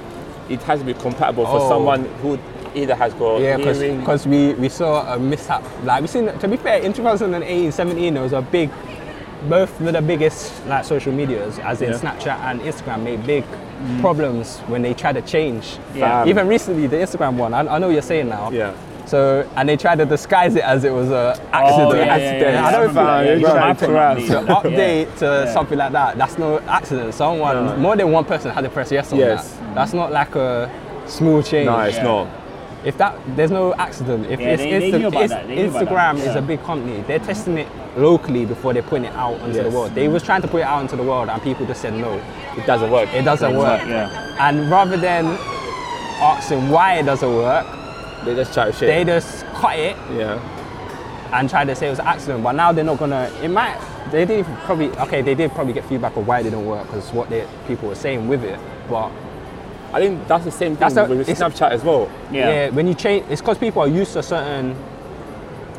it 0.50 0.64
has 0.64 0.80
to 0.80 0.86
be 0.86 0.96
compatible 0.96 1.46
for 1.46 1.60
Oh. 1.60 1.70
someone 1.70 2.06
who 2.24 2.40
either 2.74 2.96
has 2.96 3.14
got 3.14 3.40
Yeah, 3.40 3.58
because 3.58 4.26
we, 4.26 4.54
we 4.56 4.68
saw 4.70 5.14
a 5.14 5.20
mishap. 5.20 5.64
Like 5.84 6.02
we 6.02 6.08
seen, 6.08 6.26
to 6.40 6.48
be 6.48 6.58
fair, 6.58 6.80
in 6.82 6.92
2018, 6.94 7.72
17, 7.72 8.16
there 8.16 8.24
was 8.24 8.34
a 8.34 8.42
big, 8.42 8.72
both 9.50 9.80
of 9.82 9.94
the 9.94 10.02
biggest 10.02 10.52
like 10.68 10.86
social 10.86 11.12
medias, 11.14 11.60
as 11.60 11.82
in 11.82 11.92
Yeah. 11.92 11.98
Snapchat 12.00 12.40
and 12.42 12.62
Instagram, 12.62 13.04
made 13.04 13.26
big 13.26 13.44
problems 14.00 14.60
when 14.68 14.82
they 14.82 14.94
tried 14.94 15.14
to 15.14 15.22
change. 15.22 15.78
Yeah. 15.96 16.26
Even 16.26 16.48
recently, 16.48 16.88
the 16.88 16.98
Instagram 16.98 17.36
one, 17.36 17.54
I, 17.54 17.60
I 17.62 17.78
know 17.80 17.88
what 17.88 17.94
you're 17.94 18.02
saying 18.02 18.30
now. 18.30 18.52
yeah. 18.52 18.74
So 19.08 19.46
and 19.58 19.68
they 19.68 19.76
tried 19.76 19.98
to 19.98 20.06
disguise 20.06 20.56
it 20.56 20.64
as 20.64 20.84
it 20.86 20.94
was 20.94 21.10
a 21.10 21.38
accident. 21.52 21.92
Oh, 21.92 21.96
yeah, 21.96 22.06
yeah, 22.06 22.14
accident. 22.14 22.42
yeah, 22.42 22.52
yeah. 22.52 22.66
I 22.68 22.72
don't 22.72 22.88
remember 22.88 23.02
feel- 23.02 23.26
yeah, 23.26 23.34
yeah, 23.34 23.40
bro, 23.42 23.70
it's 23.72 23.80
problem, 23.80 23.98
right. 24.00 24.18
please. 24.18 24.30
to 24.30 24.36
update 24.70 25.18
to 25.18 25.26
Yeah. 25.26 25.54
something 25.54 25.78
like 25.78 25.92
that, 25.92 26.18
that's 26.18 26.38
no 26.38 26.60
accident. 26.60 27.14
Someone, 27.14 27.66
No. 27.66 27.76
more 27.78 27.96
than 27.98 28.12
one 28.12 28.24
person 28.24 28.52
had 28.52 28.64
to 28.64 28.70
press 28.70 28.92
yes 28.92 29.12
on 29.12 29.20
Yes. 29.20 29.52
that. 29.58 29.76
That's 29.76 29.94
not 29.94 30.12
like 30.14 30.36
a 30.36 30.72
small 31.08 31.42
change. 31.44 31.66
No, 31.66 31.80
it's 31.82 31.98
Yeah. 31.98 32.04
not. 32.04 32.28
If 32.84 32.98
that 32.98 33.16
there's 33.36 33.52
no 33.52 33.74
accident, 33.76 34.26
if 34.32 34.40
Yeah, 34.40 34.48
it's 34.50 34.62
they- 34.64 34.70
they 34.72 34.76
it's- 34.78 35.30
that, 35.30 35.48
they 35.48 35.56
knew 35.56 35.68
about 35.70 35.88
Instagram 35.88 36.16
that, 36.18 36.28
is 36.28 36.34
yeah. 36.36 36.38
a 36.40 36.42
big 36.42 36.64
company, 36.64 37.04
they're 37.08 37.20
testing 37.20 37.58
it 37.60 37.68
locally 37.96 38.46
before 38.46 38.74
they're 38.74 38.82
putting 38.82 39.06
it 39.06 39.14
out 39.16 39.36
into 39.42 39.58
Yes. 39.62 39.66
the 39.72 39.78
world. 39.78 39.94
They 39.94 40.08
was 40.08 40.24
trying 40.24 40.42
to 40.42 40.48
put 40.48 40.62
it 40.62 40.68
out 40.68 40.82
into 40.82 40.96
the 40.96 41.04
world 41.04 41.30
and 41.30 41.42
people 41.44 41.66
just 41.68 41.82
said 41.82 41.94
no, 41.94 42.20
It 42.58 42.66
doesn't 42.66 42.90
work. 42.90 43.14
it 43.14 43.24
doesn't 43.24 43.56
work. 43.56 43.82
Yeah. 43.88 44.10
And 44.40 44.72
rather 44.72 44.98
than 44.98 45.26
asking 46.22 46.70
why 46.70 46.96
it 46.96 47.04
doesn't 47.04 47.34
work, 47.36 47.66
They 48.26 48.36
just 48.36 48.54
try 48.54 48.66
to 48.66 48.72
shit. 48.74 48.88
they 48.88 49.04
just 49.04 49.46
cut 49.54 49.78
it 49.78 49.96
yeah. 50.18 50.40
and 51.34 51.50
tried 51.50 51.66
to 51.66 51.76
say 51.76 51.88
it 51.88 51.92
was 51.92 52.00
an 52.00 52.08
accident. 52.08 52.44
But 52.44 52.54
now 52.54 52.72
they're 52.72 52.84
not 52.84 52.98
gonna. 53.00 53.30
It 53.44 53.50
might. 53.50 53.78
They 54.12 54.26
did 54.26 54.46
probably. 54.66 54.90
Okay, 54.98 55.22
they 55.22 55.36
did 55.36 55.52
probably 55.54 55.74
get 55.74 55.86
feedback 55.86 56.16
of 56.18 56.28
why 56.28 56.40
it 56.40 56.44
didn't 56.44 56.66
work 56.66 56.86
because 56.88 57.12
what 57.14 57.30
they, 57.30 57.46
people 57.68 57.90
were 57.90 57.96
saying 57.96 58.28
with 58.28 58.44
it. 58.44 58.60
But 58.90 59.10
I 59.94 60.00
think 60.00 60.28
that's 60.28 60.46
the 60.46 60.52
same 60.52 60.76
thing 60.76 60.80
That's 60.94 60.96
a- 60.98 61.06
with 61.06 61.28
Snapchat 61.28 61.72
as 61.72 61.84
well. 61.84 62.10
Yeah. 62.32 62.50
yeah, 62.50 62.70
when 62.70 62.88
you 62.88 62.94
change, 62.94 63.26
it's 63.30 63.42
because 63.42 63.58
people 63.58 63.82
are 63.82 63.88
used 63.88 64.14
to 64.14 64.20
a 64.20 64.24
certain 64.24 64.76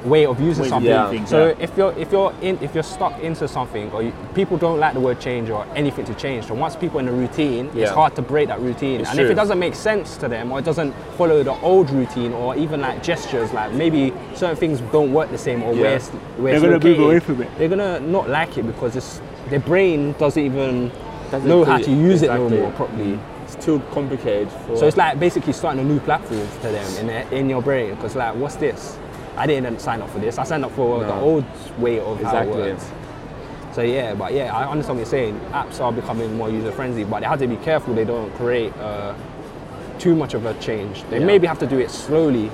way 0.05 0.27
of 0.27 0.41
using 0.41 0.63
Ways 0.65 0.73
of 0.73 0.75
something. 0.83 0.93
doing 0.93 1.11
things, 1.11 1.31
so 1.31 1.47
yeah. 1.47 1.55
if 1.61 1.77
you're 1.77 1.93
if 1.97 2.11
you're 2.11 2.35
in 2.43 2.59
if 2.61 2.75
you're 2.75 2.83
stuck 2.83 3.17
into 3.21 3.47
something 3.47 3.89
or 3.93 4.03
you, 4.03 4.13
people 4.35 4.57
don't 4.59 4.81
like 4.81 4.95
the 4.95 5.01
word 5.01 5.21
change 5.21 5.49
or 5.49 5.65
anything 5.77 6.05
to 6.05 6.15
change, 6.15 6.45
so 6.47 6.55
once 6.55 6.75
people 6.75 6.99
in 6.99 7.07
a 7.07 7.13
routine, 7.13 7.71
it's 7.73 7.93
hard 7.93 8.17
to 8.17 8.23
break 8.23 8.49
that 8.49 8.59
routine. 8.61 9.01
It's 9.03 9.11
and 9.11 9.21
if 9.21 9.31
it 9.31 9.35
doesn't 9.35 9.61
make 9.61 9.77
sense 9.77 10.17
to 10.17 10.27
them 10.27 10.51
or 10.51 10.59
it 10.59 10.65
doesn't 10.65 10.93
follow 11.17 11.45
the 11.45 11.53
old 11.61 11.89
routine 11.91 12.33
or 12.33 12.57
even 12.57 12.81
like 12.81 13.01
gestures, 13.01 13.53
like 13.53 13.73
maybe 13.75 14.13
certain 14.35 14.57
things 14.57 14.81
don't 14.91 15.13
work 15.13 15.31
the 15.31 15.39
same 15.39 15.63
or 15.63 15.73
Yeah. 15.73 15.83
where 15.83 15.97
it's, 15.97 16.09
where 16.09 16.61
They're 16.61 16.71
gonna 16.79 16.85
move 16.85 16.99
away 16.99 17.21
from 17.21 17.41
it. 17.43 17.49
They're 17.57 17.69
gonna 17.69 18.01
not 18.01 18.29
like 18.29 18.59
it 18.59 18.67
because 18.67 18.97
it's 18.97 19.21
their 19.51 19.61
brain 19.61 20.17
doesn't 20.19 20.43
even 20.45 20.91
Doesn't 21.31 21.49
know 21.49 21.63
how 21.65 21.79
to 21.79 21.91
use 21.93 22.23
it 22.23 22.29
no 22.29 22.49
more 22.49 22.73
properly. 22.73 23.13
Mm. 23.13 23.19
It's 23.55 23.65
too 23.65 23.81
complicated 23.91 24.51
for. 24.51 24.77
So 24.77 24.87
it's 24.87 24.97
like 24.97 25.21
basically 25.21 25.53
starting 25.53 25.81
a 25.81 25.85
new 25.85 26.01
platform 26.01 26.41
to 26.63 26.69
them 26.69 26.97
in 26.99 27.07
their, 27.07 27.29
in 27.33 27.51
your 27.51 27.61
brain. 27.63 27.95
Because 27.95 28.17
like, 28.17 28.35
what's 28.37 28.57
this? 28.57 28.97
I 29.37 29.47
didn't 29.47 29.79
sign 29.81 30.01
up 30.03 30.11
for 30.11 30.19
this. 30.19 30.39
I 30.39 30.45
signed 30.45 30.65
up 30.65 30.73
for 30.73 31.01
the 31.01 31.15
old 31.15 31.45
way 31.79 31.99
of 32.01 32.23
how 32.23 32.43
it 32.43 32.49
works. 32.49 32.91
So 33.73 33.81
yeah, 33.83 34.15
but 34.15 34.35
yeah, 34.35 34.55
I 34.55 34.71
understand 34.71 34.99
what 34.99 35.03
you're 35.07 35.11
saying. 35.11 35.41
Apps 35.53 35.81
are 35.81 35.93
becoming 35.93 36.37
more 36.37 36.51
user 36.51 36.71
friendly, 36.73 37.05
but 37.05 37.21
they 37.21 37.27
have 37.27 37.39
to 37.39 37.47
be 37.47 37.57
careful 37.57 37.95
they 37.95 38.05
don't 38.05 38.31
create 38.35 38.75
uh, 38.77 39.15
too 39.99 40.15
much 40.15 40.35
of 40.35 40.45
a 40.45 40.53
change. 40.61 41.05
They 41.09 41.21
Yeah. 41.21 41.27
maybe 41.27 41.47
have 41.47 41.59
to 41.61 41.67
do 41.67 41.79
it 41.79 41.91
slowly 41.91 42.51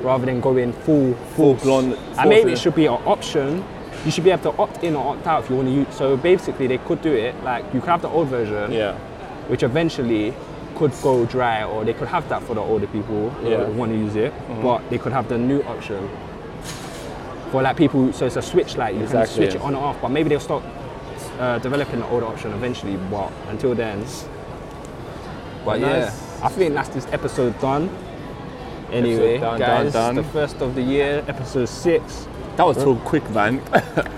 rather 0.00 0.24
than 0.26 0.40
going 0.40 0.72
full 0.72 1.12
Full 1.34 1.56
force. 1.56 1.62
blown- 1.62 1.92
And 2.18 2.28
maybe 2.30 2.52
it 2.52 2.58
should 2.58 2.74
be 2.74 2.86
an 2.86 2.98
option. 3.06 3.62
You 4.06 4.10
should 4.10 4.24
be 4.24 4.30
able 4.30 4.50
to 4.52 4.58
opt 4.58 4.82
in 4.82 4.96
or 4.96 5.14
opt 5.14 5.26
out 5.26 5.44
if 5.44 5.50
you 5.50 5.56
want 5.56 5.68
to 5.68 5.74
use. 5.74 5.86
So 5.90 6.16
basically, 6.16 6.66
they 6.66 6.78
could 6.78 7.02
do 7.02 7.12
it 7.12 7.34
like 7.44 7.64
you 7.74 7.80
could 7.80 7.90
have 7.90 8.02
the 8.02 8.08
old 8.08 8.28
version, 8.28 8.72
yeah. 8.72 8.96
Which 9.48 9.62
eventually 9.62 10.34
could 10.76 10.92
go 11.02 11.24
dry, 11.26 11.64
or 11.64 11.84
they 11.84 11.92
could 11.92 12.08
have 12.08 12.28
that 12.28 12.42
for 12.42 12.54
the 12.54 12.60
older 12.60 12.86
people 12.86 13.32
Yeah. 13.42 13.64
who 13.64 13.72
want 13.72 13.92
to 13.92 13.98
use 13.98 14.16
it, 14.16 14.32
but 14.62 14.80
they 14.90 14.98
could 14.98 15.12
have 15.12 15.28
the 15.28 15.38
new 15.38 15.60
option 15.62 16.08
for 17.50 17.62
like 17.62 17.76
people. 17.76 18.12
So 18.12 18.26
it's 18.26 18.36
a 18.36 18.42
switch 18.42 18.76
like 18.76 18.94
you 18.94 19.02
Exactly. 19.02 19.26
can 19.26 19.50
switch 19.52 19.54
it 19.60 19.60
on 19.64 19.74
and 19.74 19.84
off, 19.84 20.00
but 20.00 20.10
maybe 20.10 20.28
they'll 20.30 20.40
start 20.40 20.62
uh, 21.38 21.58
developing 21.58 22.00
the 22.00 22.08
older 22.08 22.26
option 22.26 22.52
eventually. 22.52 22.96
But 23.10 23.30
until 23.48 23.74
then, 23.74 24.04
But 25.64 25.80
Nice. 25.80 25.90
yeah, 26.40 26.46
I 26.46 26.48
think 26.48 26.74
that's 26.74 26.88
this 26.88 27.06
episode 27.12 27.58
done. 27.60 27.88
Anyway, 28.90 29.38
done, 29.38 29.58
guys, 29.60 29.92
done, 29.92 30.16
the 30.16 30.24
first 30.24 30.60
of 30.60 30.74
the 30.74 30.82
year, 30.82 31.22
episode 31.28 31.68
six. 31.68 32.26
That 32.56 32.66
was 32.66 32.76
so 32.78 32.96
quick, 32.96 33.28
man. 33.30 33.60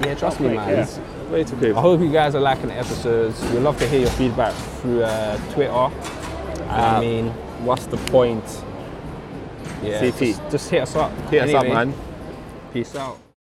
Yeah, 0.04 0.14
trust 0.14 0.40
me, 0.40 0.48
man. 0.56 0.70
It's 0.70 0.98
way 1.30 1.44
too. 1.44 1.76
I 1.76 1.80
hope 1.80 2.00
you 2.00 2.12
guys 2.12 2.34
are 2.34 2.40
liking 2.40 2.68
the 2.68 2.74
episodes. 2.74 3.40
We'd 3.50 3.60
love 3.60 3.78
to 3.78 3.88
hear 3.88 4.00
your 4.00 4.10
feedback 4.10 4.54
through 4.80 5.02
uh, 5.02 5.36
Twitter. 5.52 5.72
And 5.72 6.70
I 6.70 7.00
mean, 7.00 7.28
What's 7.64 7.86
the 7.86 7.96
point? 7.96 8.44
yeah, 9.82 10.00
CT. 10.00 10.18
just, 10.18 10.50
just 10.50 10.70
hit 10.70 10.82
us 10.82 10.96
up. 10.96 11.12
Hit 11.30 11.42
us 11.44 11.54
up, 11.54 11.66
man. 11.66 11.94
Peace 12.72 12.94
out. 12.96 13.18